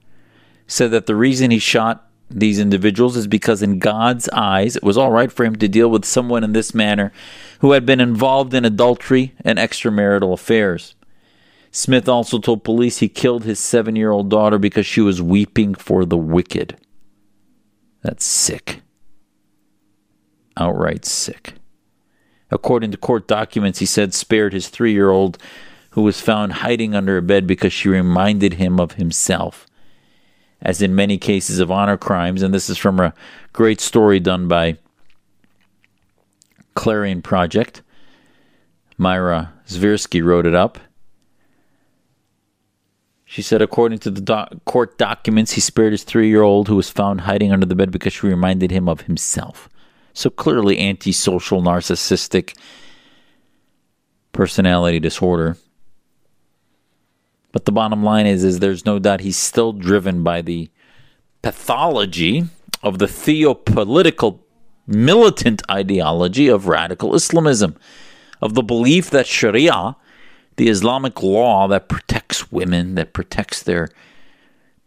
said 0.69 0.93
that 0.93 1.07
the 1.07 1.17
reason 1.17 1.51
he 1.51 1.59
shot 1.59 2.09
these 2.31 2.61
individuals 2.61 3.17
is 3.17 3.27
because, 3.27 3.63
in 3.63 3.79
God's 3.79 4.29
eyes, 4.29 4.77
it 4.77 4.83
was 4.83 4.99
all 4.99 5.11
right 5.11 5.33
for 5.33 5.45
him 5.45 5.57
to 5.57 5.67
deal 5.67 5.91
with 5.91 6.05
someone 6.05 6.45
in 6.45 6.53
this 6.53 6.75
manner 6.75 7.11
who 7.61 7.73
had 7.73 7.87
been 7.87 8.01
involved 8.01 8.55
in 8.55 8.65
adultery 8.65 9.35
and 9.41 9.59
extramarital 9.59 10.33
affairs. 10.33 10.95
Smith 11.71 12.09
also 12.09 12.39
told 12.39 12.65
police 12.65 12.99
he 12.99 13.09
killed 13.09 13.45
his 13.45 13.59
seven 13.59 13.97
year 13.97 14.11
old 14.11 14.31
daughter 14.31 14.59
because 14.59 14.87
she 14.87 15.01
was 15.01 15.23
weeping 15.23 15.75
for 15.75 16.05
the 16.05 16.17
wicked. 16.17 16.77
That's 18.03 18.25
sick. 18.25 18.83
Outright 20.57 21.05
sick. 21.05 21.55
According 22.51 22.91
to 22.93 22.97
court 22.97 23.29
documents, 23.29 23.79
he 23.79 23.87
said 23.87 24.15
spared 24.15 24.53
his 24.53 24.69
three 24.69 24.93
year 24.93 25.11
old 25.11 25.39
who 25.91 26.03
was 26.03 26.21
found 26.21 26.55
hiding 26.55 26.95
under 26.95 27.17
a 27.17 27.23
bed 27.23 27.47
because 27.47 27.73
she 27.73 27.89
reminded 27.89 28.55
him 28.55 28.81
of 28.81 28.93
himself. 28.93 29.68
As 30.61 30.83
in 30.83 30.95
many 30.95 31.19
cases 31.19 31.61
of 31.61 31.71
honor 31.71 31.97
crimes, 31.97 32.43
and 32.43 32.53
this 32.53 32.69
is 32.69 32.79
from 32.79 32.99
a 32.99 33.15
great 33.53 33.81
story 33.81 34.19
done 34.19 34.49
by 34.49 34.77
Clarion 36.75 37.23
Project. 37.23 37.83
Meira 38.99 39.51
Svirsky 39.67 40.25
wrote 40.25 40.47
it 40.47 40.55
up. 40.55 40.79
She 43.25 43.43
said, 43.43 43.61
according 43.61 43.99
to 44.01 44.11
the 44.11 44.21
doc- 44.21 44.65
court 44.65 44.97
documents, 44.97 45.53
he 45.53 45.61
spared 45.61 45.93
his 45.93 46.03
three 46.03 46.29
year 46.29 46.43
old 46.43 46.67
who 46.67 46.77
was 46.77 46.89
found 46.89 47.23
hiding 47.23 47.53
under 47.53 47.67
the 47.67 47.75
bed 47.75 47.91
because 47.91 48.15
she 48.15 48.27
reminded 48.27 48.71
him 48.71 48.89
of 48.89 49.03
himself. 49.03 49.69
So 50.15 50.31
clearly, 50.31 50.79
antisocial, 50.81 51.63
narcissistic 51.63 52.57
personality 54.33 54.99
disorder. 54.99 55.57
But 57.53 57.65
the 57.65 57.73
bottom 57.73 58.03
line 58.03 58.27
is, 58.27 58.45
is 58.45 58.59
there's 58.59 58.85
no 58.85 58.99
doubt 58.99 59.21
he's 59.21 59.37
still 59.37 59.73
driven 59.73 60.23
by 60.23 60.43
the 60.43 60.71
pathology 61.43 62.45
of 62.83 62.99
the 62.99 63.07
theopolitical 63.07 64.41
militant 64.87 65.63
ideology 65.71 66.49
of 66.49 66.67
radical 66.67 67.15
Islamism, 67.15 67.77
of 68.41 68.55
the 68.55 68.63
belief 68.63 69.11
that 69.11 69.27
Sharia, 69.27 69.97
the 70.57 70.69
Islamic 70.69 71.23
law 71.23 71.69
that 71.69 71.89
protects 71.89 72.51
women, 72.51 72.95
that 72.97 73.13
protects 73.13 73.63
their 73.63 73.89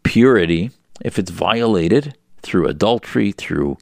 purity, 0.04 0.72
if 1.04 1.18
it's 1.18 1.32
violated 1.32 2.16
through 2.42 2.68
adultery, 2.68 3.32
through 3.32 3.78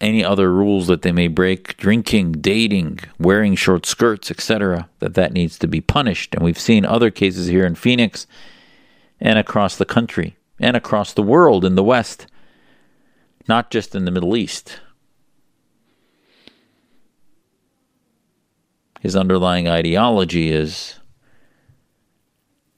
any 0.00 0.24
other 0.24 0.52
rules 0.52 0.86
that 0.86 1.02
they 1.02 1.12
may 1.12 1.28
break, 1.28 1.76
drinking, 1.76 2.32
dating, 2.32 3.00
wearing 3.18 3.54
short 3.54 3.84
skirts, 3.84 4.30
etc., 4.30 4.88
that 5.00 5.14
that 5.14 5.32
needs 5.32 5.58
to 5.58 5.66
be 5.66 5.80
punished. 5.80 6.34
And 6.34 6.44
we've 6.44 6.58
seen 6.58 6.84
other 6.84 7.10
cases 7.10 7.48
here 7.48 7.66
in 7.66 7.74
Phoenix 7.74 8.26
and 9.20 9.38
across 9.38 9.76
the 9.76 9.84
country 9.84 10.36
and 10.60 10.76
across 10.76 11.12
the 11.12 11.22
world 11.22 11.64
in 11.64 11.74
the 11.74 11.84
West, 11.84 12.26
not 13.48 13.70
just 13.70 13.94
in 13.94 14.04
the 14.04 14.10
Middle 14.10 14.36
East. 14.36 14.80
His 19.00 19.16
underlying 19.16 19.68
ideology 19.68 20.50
is 20.50 20.98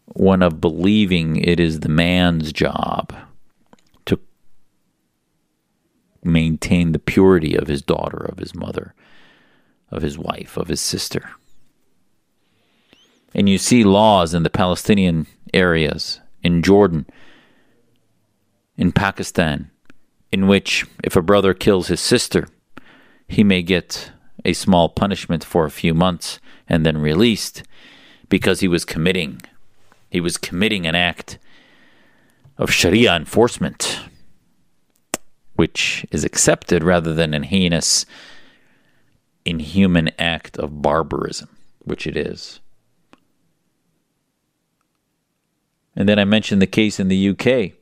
one 0.06 0.42
of 0.42 0.60
believing 0.60 1.36
it 1.36 1.60
is 1.60 1.80
the 1.80 1.88
man's 1.88 2.52
job 2.52 3.14
maintain 6.22 6.92
the 6.92 6.98
purity 6.98 7.54
of 7.54 7.68
his 7.68 7.82
daughter, 7.82 8.18
of 8.18 8.38
his 8.38 8.54
mother, 8.54 8.94
of 9.90 10.02
his 10.02 10.18
wife, 10.18 10.56
of 10.56 10.68
his 10.68 10.80
sister. 10.80 11.30
And 13.34 13.48
you 13.48 13.58
see 13.58 13.84
laws 13.84 14.34
in 14.34 14.42
the 14.42 14.50
Palestinian 14.50 15.26
areas, 15.54 16.20
in 16.42 16.62
Jordan, 16.62 17.06
in 18.76 18.92
Pakistan, 18.92 19.70
in 20.32 20.46
which 20.46 20.86
if 21.04 21.16
a 21.16 21.22
brother 21.22 21.54
kills 21.54 21.88
his 21.88 22.00
sister, 22.00 22.48
he 23.28 23.44
may 23.44 23.62
get 23.62 24.12
a 24.44 24.52
small 24.52 24.88
punishment 24.88 25.44
for 25.44 25.64
a 25.64 25.70
few 25.70 25.94
months 25.94 26.40
and 26.68 26.84
then 26.84 26.98
released 26.98 27.62
because 28.28 28.60
he 28.60 28.68
was 28.68 28.84
committing 28.84 29.40
he 30.10 30.20
was 30.20 30.38
committing 30.38 30.86
an 30.86 30.94
act 30.94 31.38
of 32.56 32.70
sharia 32.70 33.14
enforcement 33.14 34.00
which 35.60 36.06
is 36.10 36.24
accepted 36.24 36.82
rather 36.82 37.12
than 37.12 37.34
an 37.34 37.42
heinous, 37.42 38.06
inhuman 39.44 40.10
act 40.18 40.56
of 40.56 40.80
barbarism, 40.80 41.50
which 41.84 42.06
it 42.06 42.16
is. 42.16 42.60
And 45.94 46.08
then 46.08 46.18
I 46.18 46.24
mentioned 46.24 46.62
the 46.62 46.66
case 46.66 46.98
in 46.98 47.08
the 47.08 47.28
UK. 47.28 47.72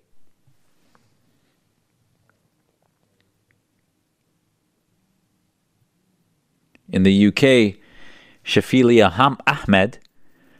In 6.88 7.05
the 7.05 7.27
UK, 7.29 7.79
Shafilea 8.45 9.12
Ham 9.12 9.38
Ahmed, 9.47 10.01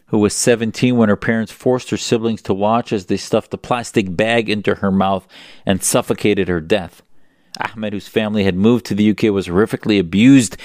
who 0.07 0.19
was 0.19 0.35
17 0.35 0.97
when 0.97 1.09
her 1.09 1.17
parents 1.17 1.51
forced 1.51 1.91
her 1.91 1.97
siblings 1.97 2.43
to 2.43 2.55
watch 2.55 2.93
as 2.93 3.07
they 3.07 3.17
stuffed 3.17 3.53
a 3.53 3.59
plastic 3.59 4.15
bag 4.17 4.49
into 4.49 4.77
her 4.77 4.93
mouth 4.93 5.27
and 5.67 5.83
suffocated 5.83 6.47
her 6.47 6.61
death. 6.61 7.03
Ahmed, 7.61 7.93
whose 7.93 8.09
family 8.09 8.45
had 8.45 8.55
moved 8.55 8.87
to 8.87 8.95
the 8.95 9.11
UK, 9.11 9.25
was 9.25 9.49
horrifically 9.49 9.99
abused 9.99 10.57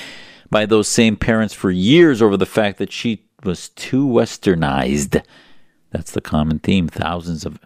by 0.49 0.65
those 0.65 0.87
same 0.87 1.15
parents 1.15 1.53
for 1.53 1.71
years 1.71 2.21
over 2.21 2.37
the 2.37 2.45
fact 2.45 2.77
that 2.77 2.91
she 2.91 3.23
was 3.43 3.69
too 3.69 4.07
westernized. 4.07 5.23
That's 5.91 6.11
the 6.11 6.21
common 6.21 6.59
theme. 6.59 6.87
Thousands 6.87 7.45
of 7.45 7.59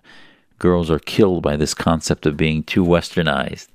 girls 0.60 0.89
are 0.89 0.99
killed 0.99 1.43
by 1.43 1.56
this 1.56 1.73
concept 1.73 2.25
of 2.25 2.38
being 2.38 2.63
too 2.63 2.84
westernized. 2.84 3.67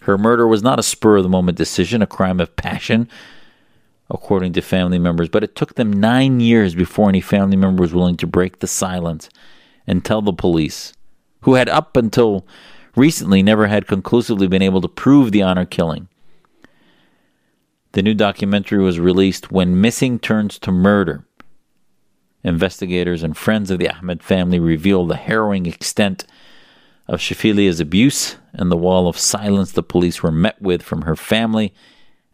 Her 0.00 0.18
murder 0.18 0.46
was 0.46 0.62
not 0.62 0.78
a 0.78 0.82
spur 0.82 1.16
of 1.16 1.22
the 1.22 1.28
moment 1.28 1.56
decision, 1.56 2.02
a 2.02 2.06
crime 2.06 2.40
of 2.40 2.56
passion, 2.56 3.08
according 4.10 4.52
to 4.54 4.60
family 4.60 4.98
members, 4.98 5.28
but 5.28 5.44
it 5.44 5.56
took 5.56 5.74
them 5.74 5.92
nine 5.92 6.40
years 6.40 6.74
before 6.74 7.08
any 7.08 7.20
family 7.20 7.56
member 7.56 7.80
was 7.80 7.94
willing 7.94 8.16
to 8.18 8.26
break 8.26 8.58
the 8.58 8.66
silence 8.66 9.30
and 9.86 10.04
tell 10.04 10.20
the 10.20 10.32
police, 10.32 10.92
who 11.42 11.54
had 11.54 11.68
up 11.68 11.96
until 11.96 12.46
recently 12.96 13.42
never 13.42 13.66
had 13.66 13.86
conclusively 13.86 14.46
been 14.46 14.62
able 14.62 14.80
to 14.80 14.88
prove 14.88 15.32
the 15.32 15.42
honor 15.42 15.64
killing. 15.64 16.08
The 17.92 18.02
new 18.02 18.14
documentary 18.14 18.82
was 18.82 18.98
released 18.98 19.52
when 19.52 19.80
missing 19.80 20.18
turns 20.18 20.58
to 20.60 20.72
murder. 20.72 21.24
Investigators 22.42 23.22
and 23.22 23.36
friends 23.36 23.70
of 23.70 23.78
the 23.78 23.88
Ahmed 23.88 24.22
family 24.22 24.58
reveal 24.58 25.06
the 25.06 25.16
harrowing 25.16 25.66
extent 25.66 26.26
of 27.06 27.20
Shafilea's 27.20 27.80
abuse 27.80 28.36
and 28.52 28.70
the 28.70 28.76
wall 28.76 29.08
of 29.08 29.18
silence 29.18 29.72
the 29.72 29.82
police 29.82 30.22
were 30.22 30.32
met 30.32 30.60
with 30.60 30.82
from 30.82 31.02
her 31.02 31.16
family 31.16 31.72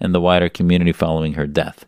and 0.00 0.14
the 0.14 0.20
wider 0.20 0.48
community 0.48 0.92
following 0.92 1.34
her 1.34 1.46
death. 1.46 1.84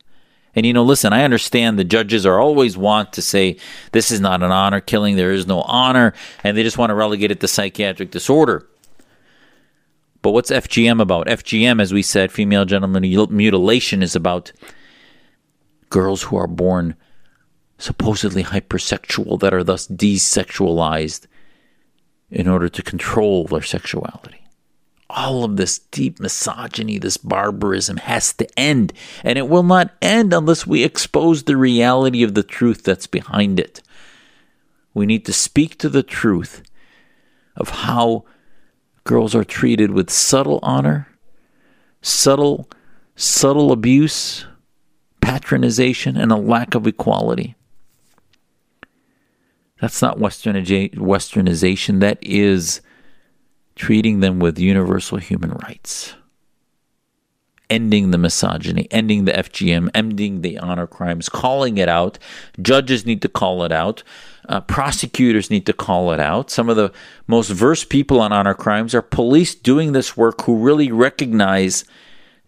And 0.54 0.66
you 0.66 0.72
know, 0.72 0.82
listen, 0.82 1.12
I 1.12 1.24
understand 1.24 1.78
the 1.78 1.84
judges 1.84 2.26
are 2.26 2.38
always 2.38 2.76
want 2.76 3.12
to 3.14 3.22
say 3.22 3.56
this 3.92 4.10
is 4.10 4.20
not 4.20 4.42
an 4.42 4.52
honor 4.52 4.80
killing, 4.80 5.16
there 5.16 5.32
is 5.32 5.46
no 5.46 5.62
honor, 5.62 6.12
and 6.44 6.56
they 6.56 6.62
just 6.62 6.78
want 6.78 6.90
to 6.90 6.94
relegate 6.94 7.30
it 7.30 7.40
to 7.40 7.48
psychiatric 7.48 8.10
disorder. 8.10 8.66
But 10.20 10.32
what's 10.32 10.50
FGM 10.50 11.00
about? 11.00 11.26
FGM, 11.26 11.80
as 11.80 11.92
we 11.92 12.02
said, 12.02 12.30
female 12.30 12.64
genital 12.64 13.26
mutilation, 13.28 14.02
is 14.02 14.14
about 14.14 14.52
girls 15.90 16.22
who 16.22 16.36
are 16.36 16.46
born 16.46 16.96
supposedly 17.78 18.44
hypersexual 18.44 19.40
that 19.40 19.52
are 19.52 19.64
thus 19.64 19.88
desexualized 19.88 21.26
in 22.30 22.46
order 22.46 22.68
to 22.68 22.82
control 22.82 23.44
their 23.46 23.62
sexuality. 23.62 24.41
All 25.12 25.44
of 25.44 25.56
this 25.56 25.78
deep 25.78 26.18
misogyny, 26.18 26.98
this 26.98 27.16
barbarism 27.16 27.98
has 27.98 28.32
to 28.34 28.58
end. 28.58 28.92
And 29.22 29.38
it 29.38 29.48
will 29.48 29.62
not 29.62 29.94
end 30.00 30.32
unless 30.32 30.66
we 30.66 30.82
expose 30.82 31.44
the 31.44 31.56
reality 31.56 32.22
of 32.22 32.34
the 32.34 32.42
truth 32.42 32.82
that's 32.82 33.06
behind 33.06 33.60
it. 33.60 33.82
We 34.94 35.06
need 35.06 35.24
to 35.26 35.32
speak 35.32 35.78
to 35.78 35.88
the 35.88 36.02
truth 36.02 36.62
of 37.56 37.68
how 37.68 38.24
girls 39.04 39.34
are 39.34 39.44
treated 39.44 39.90
with 39.90 40.10
subtle 40.10 40.60
honor, 40.62 41.08
subtle, 42.00 42.68
subtle 43.14 43.72
abuse, 43.72 44.46
patronization, 45.20 46.20
and 46.20 46.32
a 46.32 46.36
lack 46.36 46.74
of 46.74 46.86
equality. 46.86 47.54
That's 49.80 50.00
not 50.00 50.18
westernization. 50.18 52.00
That 52.00 52.18
is 52.22 52.80
treating 53.82 54.20
them 54.20 54.38
with 54.38 54.60
universal 54.60 55.18
human 55.18 55.50
rights, 55.50 56.14
ending 57.68 58.12
the 58.12 58.16
misogyny, 58.16 58.86
ending 58.92 59.24
the 59.24 59.32
FGM, 59.32 59.90
ending 59.92 60.42
the 60.42 60.56
honor 60.56 60.86
crimes, 60.86 61.28
calling 61.28 61.78
it 61.78 61.88
out. 61.88 62.16
Judges 62.60 63.04
need 63.04 63.20
to 63.22 63.28
call 63.28 63.64
it 63.64 63.72
out. 63.72 64.04
Uh, 64.48 64.60
prosecutors 64.60 65.50
need 65.50 65.66
to 65.66 65.72
call 65.72 66.12
it 66.12 66.20
out. 66.20 66.48
Some 66.48 66.68
of 66.68 66.76
the 66.76 66.92
most 67.26 67.50
versed 67.50 67.88
people 67.88 68.20
on 68.20 68.32
honor 68.32 68.54
crimes 68.54 68.94
are 68.94 69.02
police 69.02 69.52
doing 69.52 69.90
this 69.90 70.16
work 70.16 70.42
who 70.42 70.58
really 70.58 70.92
recognize 70.92 71.84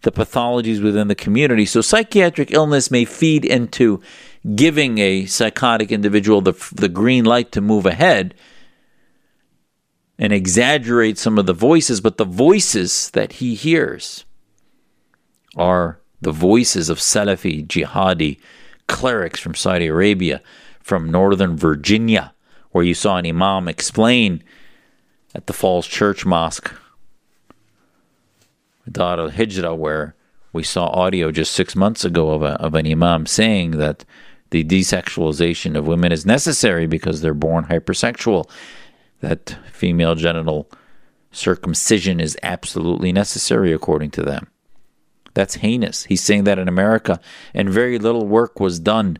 the 0.03 0.13
pathologies 0.13 0.81
within 0.81 1.09
the 1.09 1.15
community. 1.15 1.65
So 1.65 1.81
psychiatric 1.81 2.51
illness 2.51 2.89
may 2.89 3.03
feed 3.03 3.43
into 3.43 4.01
giving 4.55 4.99
a 4.99 5.25
psychotic 5.25 5.91
individual 5.91 6.39
the, 6.39 6.53
the 6.73 6.87
green 6.87 7.25
light 7.25 7.51
to 7.51 7.59
move 7.59 7.85
ahead 7.85 8.35
and 10.17 10.31
exaggerate 10.31 11.17
some 11.17 11.37
of 11.37 11.45
the 11.45 11.53
voices, 11.53 12.01
but 12.01 12.17
the 12.17 12.25
voices 12.25 13.09
that 13.11 13.33
he 13.33 13.55
hears 13.55 14.25
are 15.55 15.99
the 16.21 16.31
voices 16.31 16.89
of 16.89 16.99
Salafi 16.99 17.65
jihadi 17.65 18.39
clerics 18.87 19.39
from 19.39 19.55
Saudi 19.55 19.87
Arabia, 19.87 20.41
from 20.81 21.11
Northern 21.11 21.57
Virginia, 21.57 22.33
where 22.71 22.83
you 22.83 22.93
saw 22.93 23.17
an 23.17 23.25
imam 23.25 23.67
explain 23.67 24.43
at 25.33 25.47
the 25.47 25.53
Falls 25.53 25.87
Church 25.87 26.25
Mosque, 26.25 26.73
Dar 28.89 29.19
al 29.19 29.31
Hijra, 29.31 29.75
where 29.75 30.15
we 30.53 30.63
saw 30.63 30.87
audio 30.87 31.31
just 31.31 31.51
six 31.51 31.75
months 31.75 32.05
ago 32.05 32.29
of, 32.31 32.41
a, 32.43 32.53
of 32.61 32.75
an 32.75 32.87
imam 32.87 33.25
saying 33.25 33.71
that 33.71 34.05
the 34.51 34.63
desexualization 34.63 35.77
of 35.77 35.87
women 35.87 36.11
is 36.11 36.25
necessary 36.25 36.87
because 36.87 37.21
they're 37.21 37.33
born 37.33 37.65
hypersexual 37.65 38.49
that 39.21 39.57
female 39.71 40.15
genital 40.15 40.69
circumcision 41.31 42.19
is 42.19 42.37
absolutely 42.43 43.11
necessary 43.11 43.73
according 43.73 44.11
to 44.11 44.21
them. 44.21 44.47
That's 45.33 45.55
heinous. 45.55 46.05
He's 46.05 46.23
saying 46.23 46.45
that 46.45 46.59
in 46.59 46.67
America, 46.67 47.19
and 47.53 47.69
very 47.69 47.99
little 47.99 48.25
work 48.25 48.59
was 48.59 48.79
done 48.79 49.19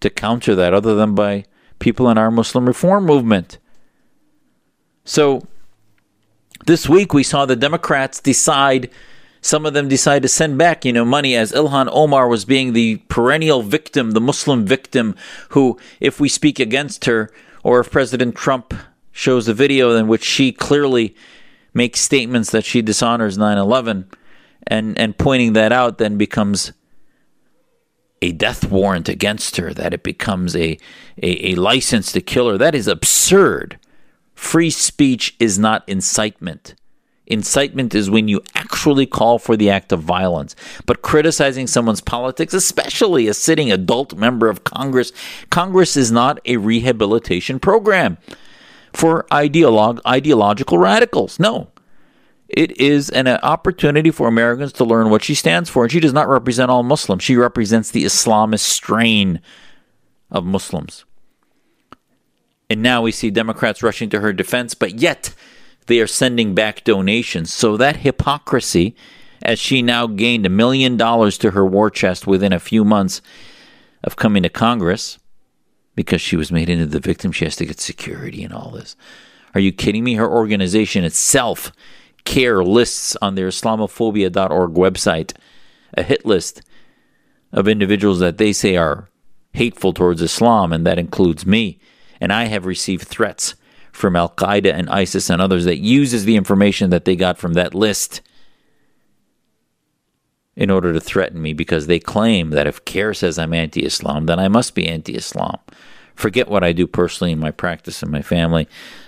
to 0.00 0.10
counter 0.10 0.54
that 0.54 0.74
other 0.74 0.94
than 0.94 1.14
by 1.14 1.44
people 1.78 2.08
in 2.10 2.18
our 2.18 2.30
Muslim 2.30 2.66
reform 2.66 3.06
movement. 3.06 3.58
So, 5.04 5.46
this 6.66 6.88
week 6.88 7.14
we 7.14 7.22
saw 7.22 7.46
the 7.46 7.56
Democrats 7.56 8.20
decide, 8.20 8.90
some 9.40 9.64
of 9.64 9.72
them 9.72 9.88
decide 9.88 10.22
to 10.22 10.28
send 10.28 10.58
back, 10.58 10.84
you 10.84 10.92
know, 10.92 11.04
money 11.04 11.34
as 11.34 11.52
Ilhan 11.52 11.88
Omar 11.90 12.28
was 12.28 12.44
being 12.44 12.72
the 12.72 12.96
perennial 13.08 13.62
victim, 13.62 14.10
the 14.10 14.20
Muslim 14.20 14.66
victim, 14.66 15.14
who, 15.50 15.78
if 16.00 16.20
we 16.20 16.28
speak 16.28 16.58
against 16.58 17.04
her, 17.06 17.30
or 17.62 17.80
if 17.80 17.90
President 17.90 18.34
Trump 18.34 18.74
shows 19.16 19.46
the 19.46 19.54
video 19.54 19.96
in 19.96 20.06
which 20.06 20.22
she 20.22 20.52
clearly 20.52 21.16
makes 21.72 22.00
statements 22.00 22.50
that 22.50 22.64
she 22.66 22.82
dishonors 22.82 23.38
9/11 23.38 24.04
and 24.66 24.98
and 24.98 25.16
pointing 25.16 25.54
that 25.54 25.72
out 25.72 25.96
then 25.96 26.18
becomes 26.18 26.72
a 28.20 28.32
death 28.32 28.70
warrant 28.70 29.08
against 29.08 29.56
her 29.56 29.72
that 29.72 29.94
it 29.94 30.02
becomes 30.02 30.54
a, 30.54 30.78
a, 31.22 31.52
a 31.52 31.54
license 31.54 32.12
to 32.12 32.20
kill 32.20 32.48
her. 32.50 32.58
That 32.58 32.74
is 32.74 32.88
absurd. 32.88 33.78
Free 34.34 34.70
speech 34.70 35.34
is 35.38 35.58
not 35.58 35.84
incitement. 35.86 36.74
Incitement 37.26 37.94
is 37.94 38.08
when 38.08 38.28
you 38.28 38.40
actually 38.54 39.06
call 39.06 39.38
for 39.38 39.56
the 39.56 39.68
act 39.68 39.92
of 39.92 40.00
violence. 40.00 40.54
But 40.86 41.02
criticizing 41.02 41.66
someone's 41.66 42.00
politics, 42.00 42.54
especially 42.54 43.28
a 43.28 43.34
sitting 43.34 43.72
adult 43.72 44.14
member 44.14 44.48
of 44.48 44.64
Congress, 44.64 45.12
Congress 45.50 45.96
is 45.96 46.12
not 46.12 46.38
a 46.44 46.56
rehabilitation 46.56 47.58
program 47.58 48.18
for 48.96 49.26
ideolog- 49.30 50.00
ideological 50.06 50.78
radicals. 50.78 51.38
No. 51.38 51.68
It 52.48 52.80
is 52.80 53.10
an 53.10 53.28
opportunity 53.28 54.10
for 54.10 54.26
Americans 54.26 54.72
to 54.74 54.84
learn 54.84 55.10
what 55.10 55.22
she 55.22 55.34
stands 55.34 55.68
for. 55.68 55.82
And 55.82 55.92
she 55.92 56.00
does 56.00 56.14
not 56.14 56.28
represent 56.28 56.70
all 56.70 56.82
Muslims. 56.82 57.22
She 57.22 57.36
represents 57.36 57.90
the 57.90 58.04
Islamist 58.04 58.60
strain 58.60 59.40
of 60.30 60.46
Muslims. 60.46 61.04
And 62.70 62.82
now 62.82 63.02
we 63.02 63.12
see 63.12 63.30
Democrats 63.30 63.82
rushing 63.82 64.08
to 64.10 64.20
her 64.20 64.32
defense, 64.32 64.74
but 64.74 64.94
yet 64.94 65.34
they 65.88 66.00
are 66.00 66.06
sending 66.06 66.54
back 66.54 66.82
donations. 66.82 67.52
So 67.52 67.76
that 67.76 67.98
hypocrisy, 67.98 68.96
as 69.42 69.58
she 69.58 69.82
now 69.82 70.06
gained 70.06 70.46
a 70.46 70.50
million 70.50 70.96
dollars 70.96 71.36
to 71.38 71.50
her 71.50 71.66
war 71.66 71.90
chest 71.90 72.26
within 72.26 72.52
a 72.52 72.58
few 72.58 72.82
months 72.82 73.20
of 74.02 74.16
coming 74.16 74.42
to 74.42 74.48
Congress, 74.48 75.18
because 75.96 76.20
she 76.20 76.36
was 76.36 76.52
made 76.52 76.68
into 76.68 76.86
the 76.86 77.00
victim. 77.00 77.32
She 77.32 77.44
has 77.44 77.56
to 77.56 77.66
get 77.66 77.80
security 77.80 78.44
and 78.44 78.54
all 78.54 78.70
this. 78.70 78.94
Are 79.54 79.60
you 79.60 79.72
kidding 79.72 80.04
me? 80.04 80.14
Her 80.14 80.30
organization 80.30 81.02
itself, 81.02 81.72
CAIR, 82.24 82.62
lists 82.62 83.16
on 83.20 83.34
their 83.34 83.48
Islamophobia.org 83.48 84.74
website 84.74 85.32
a 85.94 86.02
hit 86.02 86.26
list 86.26 86.62
of 87.52 87.66
individuals 87.66 88.18
that 88.20 88.38
they 88.38 88.52
say 88.52 88.76
are 88.76 89.08
hateful 89.52 89.92
towards 89.92 90.20
Islam, 90.20 90.72
and 90.72 90.86
that 90.86 90.98
includes 90.98 91.46
me. 91.46 91.78
And 92.20 92.32
I 92.32 92.44
have 92.44 92.66
received 92.66 93.08
threats 93.08 93.54
from 93.92 94.14
Al 94.14 94.28
Qaeda 94.28 94.72
and 94.72 94.90
ISIS 94.90 95.30
and 95.30 95.40
others 95.40 95.64
that 95.64 95.78
uses 95.78 96.24
the 96.24 96.36
information 96.36 96.90
that 96.90 97.06
they 97.06 97.16
got 97.16 97.38
from 97.38 97.54
that 97.54 97.74
list 97.74 98.20
in 100.56 100.70
order 100.70 100.92
to 100.92 101.00
threaten 101.00 101.40
me 101.40 101.52
because 101.52 101.86
they 101.86 101.98
claim 101.98 102.50
that 102.50 102.66
if 102.66 102.84
CAIR 102.84 103.14
says 103.14 103.38
I'm 103.38 103.52
anti 103.52 103.84
Islam, 103.84 104.26
then 104.26 104.38
I 104.38 104.48
must 104.48 104.74
be 104.74 104.88
anti 104.88 105.14
Islam. 105.14 105.58
Forget 106.14 106.48
what 106.48 106.64
I 106.64 106.72
do 106.72 106.86
personally 106.86 107.32
in 107.32 107.38
my 107.38 107.50
practice 107.50 108.02
and 108.02 108.10
my 108.10 108.22
family 108.22 108.66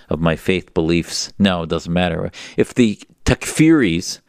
of 0.09 0.19
my 0.19 0.35
faith 0.35 0.73
beliefs. 0.75 1.33
No, 1.39 1.63
it 1.63 1.69
doesn't 1.69 1.91
matter. 1.91 2.31
If 2.55 2.75
the 2.75 3.01
takfiris, 3.25 4.19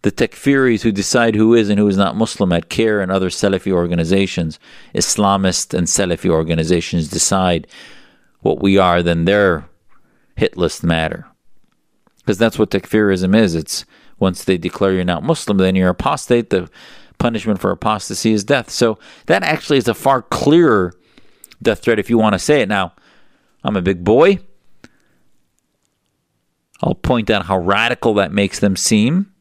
the 0.00 0.10
takfiris 0.10 0.80
who 0.80 0.92
decide 0.92 1.34
who 1.34 1.52
is 1.52 1.68
and 1.68 1.78
who 1.78 1.88
is 1.88 1.96
not 1.98 2.16
Muslim 2.16 2.52
at 2.54 2.70
CAIR 2.70 3.02
and 3.02 3.12
other 3.12 3.28
Salafi 3.28 3.70
organizations, 3.70 4.58
Islamist 4.94 5.76
and 5.76 5.86
Salafi 5.86 6.30
organizations 6.30 7.08
decide 7.08 7.66
what 8.40 8.62
we 8.62 8.78
are, 8.78 9.02
then 9.02 9.26
their 9.26 9.68
hit 10.36 10.56
list 10.56 10.82
matter. 10.82 11.26
Because 12.16 12.38
that's 12.38 12.58
what 12.58 12.70
takfirism 12.70 13.36
is. 13.36 13.54
It's 13.54 13.84
once 14.18 14.44
they 14.44 14.58
declare 14.58 14.92
you're 14.92 15.04
not 15.04 15.22
Muslim, 15.22 15.58
then 15.58 15.76
you're 15.76 15.88
apostate. 15.88 16.50
The 16.50 16.68
punishment 17.18 17.60
for 17.60 17.70
apostasy 17.70 18.32
is 18.32 18.44
death. 18.44 18.70
So 18.70 18.98
that 19.26 19.42
actually 19.42 19.78
is 19.78 19.88
a 19.88 19.94
far 19.94 20.22
clearer 20.22 20.92
death 21.62 21.80
threat 21.80 21.98
if 21.98 22.10
you 22.10 22.18
want 22.18 22.34
to 22.34 22.38
say 22.38 22.62
it. 22.62 22.68
Now, 22.68 22.92
I'm 23.64 23.76
a 23.76 23.82
big 23.82 24.04
boy. 24.04 24.38
I'll 26.80 26.94
point 26.94 27.28
out 27.28 27.46
how 27.46 27.58
radical 27.58 28.14
that 28.14 28.32
makes 28.32 28.60
them 28.60 28.76
seem. 28.76 29.32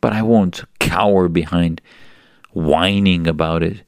But 0.00 0.12
I 0.12 0.22
won't 0.22 0.64
cower 0.80 1.28
behind 1.28 1.80
whining 2.50 3.26
about 3.28 3.62
it 3.62 3.82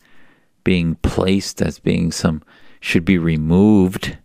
being 0.62 0.94
placed 1.02 1.60
as 1.60 1.78
being 1.78 2.12
some 2.12 2.42
should 2.80 3.04
be 3.04 3.18
removed 3.18 4.16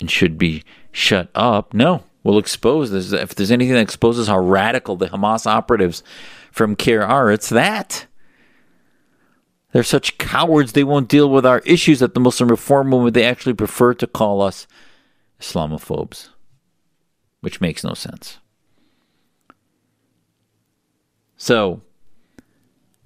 and 0.00 0.10
should 0.10 0.36
be 0.36 0.64
shut 0.92 1.30
up. 1.34 1.72
No 1.72 2.02
will 2.22 2.38
expose 2.38 2.90
this. 2.90 3.12
If 3.12 3.34
there's 3.34 3.50
anything 3.50 3.74
that 3.74 3.80
exposes 3.80 4.28
how 4.28 4.38
radical 4.38 4.96
the 4.96 5.08
Hamas 5.08 5.46
operatives 5.46 6.02
from 6.50 6.76
CAIR 6.76 7.02
are, 7.02 7.30
it's 7.30 7.48
that. 7.48 8.06
They're 9.72 9.82
such 9.82 10.18
cowards, 10.18 10.72
they 10.72 10.84
won't 10.84 11.08
deal 11.08 11.30
with 11.30 11.46
our 11.46 11.60
issues 11.60 12.02
at 12.02 12.14
the 12.14 12.20
Muslim 12.20 12.48
Reform 12.50 12.88
Movement. 12.88 13.14
They 13.14 13.24
actually 13.24 13.54
prefer 13.54 13.94
to 13.94 14.06
call 14.06 14.42
us 14.42 14.66
Islamophobes, 15.40 16.30
which 17.40 17.60
makes 17.60 17.84
no 17.84 17.94
sense. 17.94 18.38
So, 21.36 21.80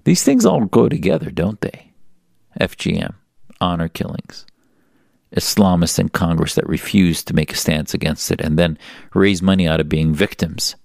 these 0.03 0.23
things 0.23 0.45
all 0.45 0.65
go 0.65 0.89
together, 0.89 1.29
don't 1.29 1.61
they? 1.61 1.91
FGM, 2.59 3.13
honor 3.61 3.87
killings. 3.87 4.45
Islamists 5.35 5.99
in 5.99 6.09
Congress 6.09 6.55
that 6.55 6.67
refuse 6.67 7.23
to 7.23 7.33
make 7.33 7.51
a 7.53 7.57
stance 7.57 7.93
against 7.93 8.31
it 8.31 8.41
and 8.41 8.57
then 8.57 8.77
raise 9.13 9.41
money 9.41 9.67
out 9.67 9.79
of 9.79 9.89
being 9.89 10.13
victims. 10.13 10.75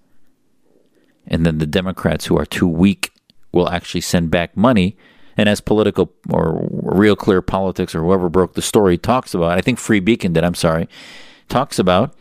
And 1.26 1.46
then 1.46 1.59
the 1.59 1.66
Democrats 1.66 2.26
who 2.26 2.36
are 2.36 2.46
too 2.46 2.66
weak 2.66 3.12
will 3.53 3.68
actually 3.68 4.01
send 4.01 4.30
back 4.30 4.57
money. 4.57 4.96
And 5.36 5.48
as 5.48 5.61
political 5.61 6.12
or 6.28 6.68
real 6.70 7.16
clear 7.16 7.40
politics 7.40 7.94
or 7.94 8.03
whoever 8.03 8.28
broke 8.28 8.55
the 8.55 8.62
story 8.62 8.98
talks 8.98 9.32
about, 9.34 9.57
I 9.57 9.61
think 9.61 9.78
Free 9.78 10.01
Beacon 10.01 10.32
did, 10.32 10.44
I'm 10.44 10.55
sorry, 10.55 10.88
talks 11.48 11.78
about 11.78 12.14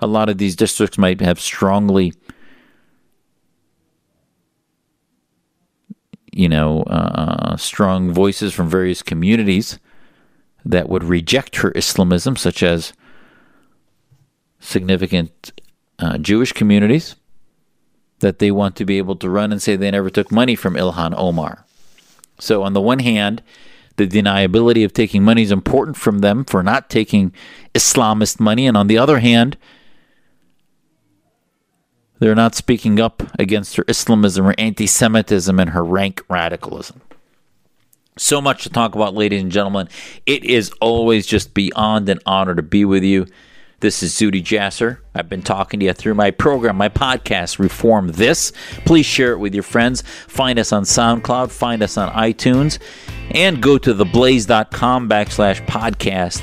a 0.00 0.06
lot 0.06 0.28
of 0.28 0.38
these 0.38 0.56
districts 0.56 0.98
might 0.98 1.20
have 1.20 1.40
strongly, 1.40 2.12
you 6.32 6.48
know, 6.48 6.82
uh, 6.82 7.56
strong 7.56 8.12
voices 8.12 8.52
from 8.52 8.68
various 8.68 9.02
communities 9.02 9.78
that 10.64 10.88
would 10.88 11.04
reject 11.04 11.56
her 11.56 11.72
Islamism, 11.74 12.36
such 12.36 12.62
as 12.62 12.92
significant 14.58 15.52
uh, 15.98 16.18
Jewish 16.18 16.52
communities 16.52 17.16
that 18.20 18.38
they 18.38 18.50
want 18.50 18.76
to 18.76 18.84
be 18.84 18.98
able 18.98 19.16
to 19.16 19.30
run 19.30 19.52
and 19.52 19.60
say 19.60 19.76
they 19.76 19.90
never 19.90 20.10
took 20.10 20.30
money 20.30 20.54
from 20.54 20.74
Ilhan 20.74 21.14
Omar. 21.16 21.64
So, 22.38 22.62
on 22.62 22.72
the 22.72 22.80
one 22.80 23.00
hand, 23.00 23.42
the 23.96 24.06
deniability 24.06 24.84
of 24.84 24.92
taking 24.92 25.22
money 25.22 25.42
is 25.42 25.52
important 25.52 25.96
from 25.96 26.20
them 26.20 26.44
for 26.44 26.62
not 26.62 26.88
taking 26.88 27.34
Islamist 27.74 28.40
money. 28.40 28.66
And 28.66 28.76
on 28.76 28.86
the 28.86 28.96
other 28.96 29.18
hand, 29.18 29.58
they're 32.18 32.34
not 32.34 32.54
speaking 32.54 33.00
up 33.00 33.22
against 33.38 33.76
her 33.76 33.84
Islamism 33.88 34.46
or 34.46 34.54
anti 34.56 34.86
Semitism 34.86 35.58
and 35.58 35.70
her 35.70 35.84
rank 35.84 36.22
radicalism. 36.28 37.02
So 38.20 38.38
much 38.42 38.64
to 38.64 38.68
talk 38.68 38.94
about, 38.94 39.14
ladies 39.14 39.40
and 39.40 39.50
gentlemen. 39.50 39.88
It 40.26 40.44
is 40.44 40.70
always 40.78 41.26
just 41.26 41.54
beyond 41.54 42.06
an 42.10 42.18
honor 42.26 42.54
to 42.54 42.62
be 42.62 42.84
with 42.84 43.02
you. 43.02 43.26
This 43.80 44.02
is 44.02 44.14
Zuhdi 44.14 44.42
Jasser. 44.42 44.98
I've 45.14 45.30
been 45.30 45.40
talking 45.40 45.80
to 45.80 45.86
you 45.86 45.94
through 45.94 46.12
my 46.12 46.30
program, 46.30 46.76
my 46.76 46.90
podcast, 46.90 47.58
Reform 47.58 48.08
This. 48.08 48.52
Please 48.84 49.06
share 49.06 49.32
it 49.32 49.38
with 49.38 49.54
your 49.54 49.62
friends. 49.62 50.02
Find 50.02 50.58
us 50.58 50.70
on 50.70 50.82
SoundCloud, 50.82 51.50
find 51.50 51.82
us 51.82 51.96
on 51.96 52.12
iTunes, 52.12 52.78
and 53.30 53.62
go 53.62 53.78
to 53.78 53.94
theblaze.com 53.94 55.08
backslash 55.08 55.66
podcast 55.66 56.42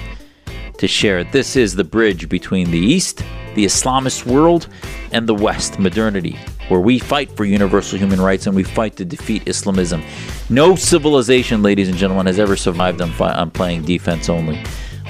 to 0.79 0.87
share 0.87 1.19
it. 1.19 1.31
This 1.31 1.55
is 1.55 1.75
the 1.75 1.83
bridge 1.83 2.27
between 2.27 2.71
the 2.71 2.79
East, 2.79 3.19
the 3.53 3.65
Islamist 3.65 4.25
world, 4.25 4.67
and 5.11 5.29
the 5.29 5.35
West, 5.35 5.77
modernity, 5.77 6.39
where 6.67 6.79
we 6.79 6.99
fight 6.99 7.31
for 7.31 7.45
universal 7.45 7.97
human 7.97 8.19
rights 8.19 8.47
and 8.47 8.55
we 8.55 8.63
fight 8.63 8.95
to 8.97 9.05
defeat 9.05 9.47
Islamism. 9.47 10.03
No 10.49 10.75
civilization, 10.75 11.63
ladies 11.63 11.89
and 11.89 11.97
gentlemen, 11.97 12.25
has 12.25 12.39
ever 12.39 12.55
survived 12.55 13.01
on, 13.01 13.11
fi- 13.11 13.33
on 13.33 13.51
playing 13.51 13.83
defense 13.83 14.29
only. 14.29 14.61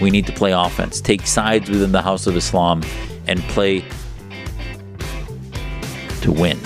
We 0.01 0.11
need 0.11 0.27
to 0.27 0.33
play 0.33 0.51
offense, 0.51 1.01
take 1.01 1.25
sides 1.25 1.69
within 1.69 1.91
the 1.91 2.01
House 2.01 2.27
of 2.27 2.35
Islam, 2.35 2.83
and 3.27 3.41
play 3.43 3.83
to 6.21 6.31
win 6.31 6.59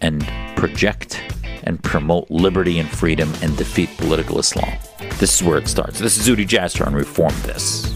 and 0.00 0.26
project 0.56 1.22
and 1.64 1.82
promote 1.82 2.30
liberty 2.30 2.78
and 2.78 2.88
freedom 2.88 3.32
and 3.42 3.56
defeat 3.56 3.88
political 3.96 4.38
Islam. 4.38 4.70
This 5.18 5.34
is 5.34 5.42
where 5.42 5.56
it 5.56 5.68
starts. 5.68 5.98
This 5.98 6.18
is 6.18 6.28
Zuhdi 6.28 6.46
Jasser 6.46 6.86
on 6.86 6.94
Reform 6.94 7.32
This. 7.42 7.94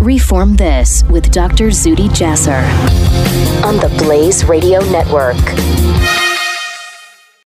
Reform 0.00 0.56
This 0.56 1.04
with 1.04 1.30
Dr. 1.30 1.68
Zuhdi 1.68 2.08
Jasser 2.08 2.62
on 3.64 3.76
the 3.76 3.88
Blaze 4.02 4.44
Radio 4.44 4.80
Network. 4.90 5.36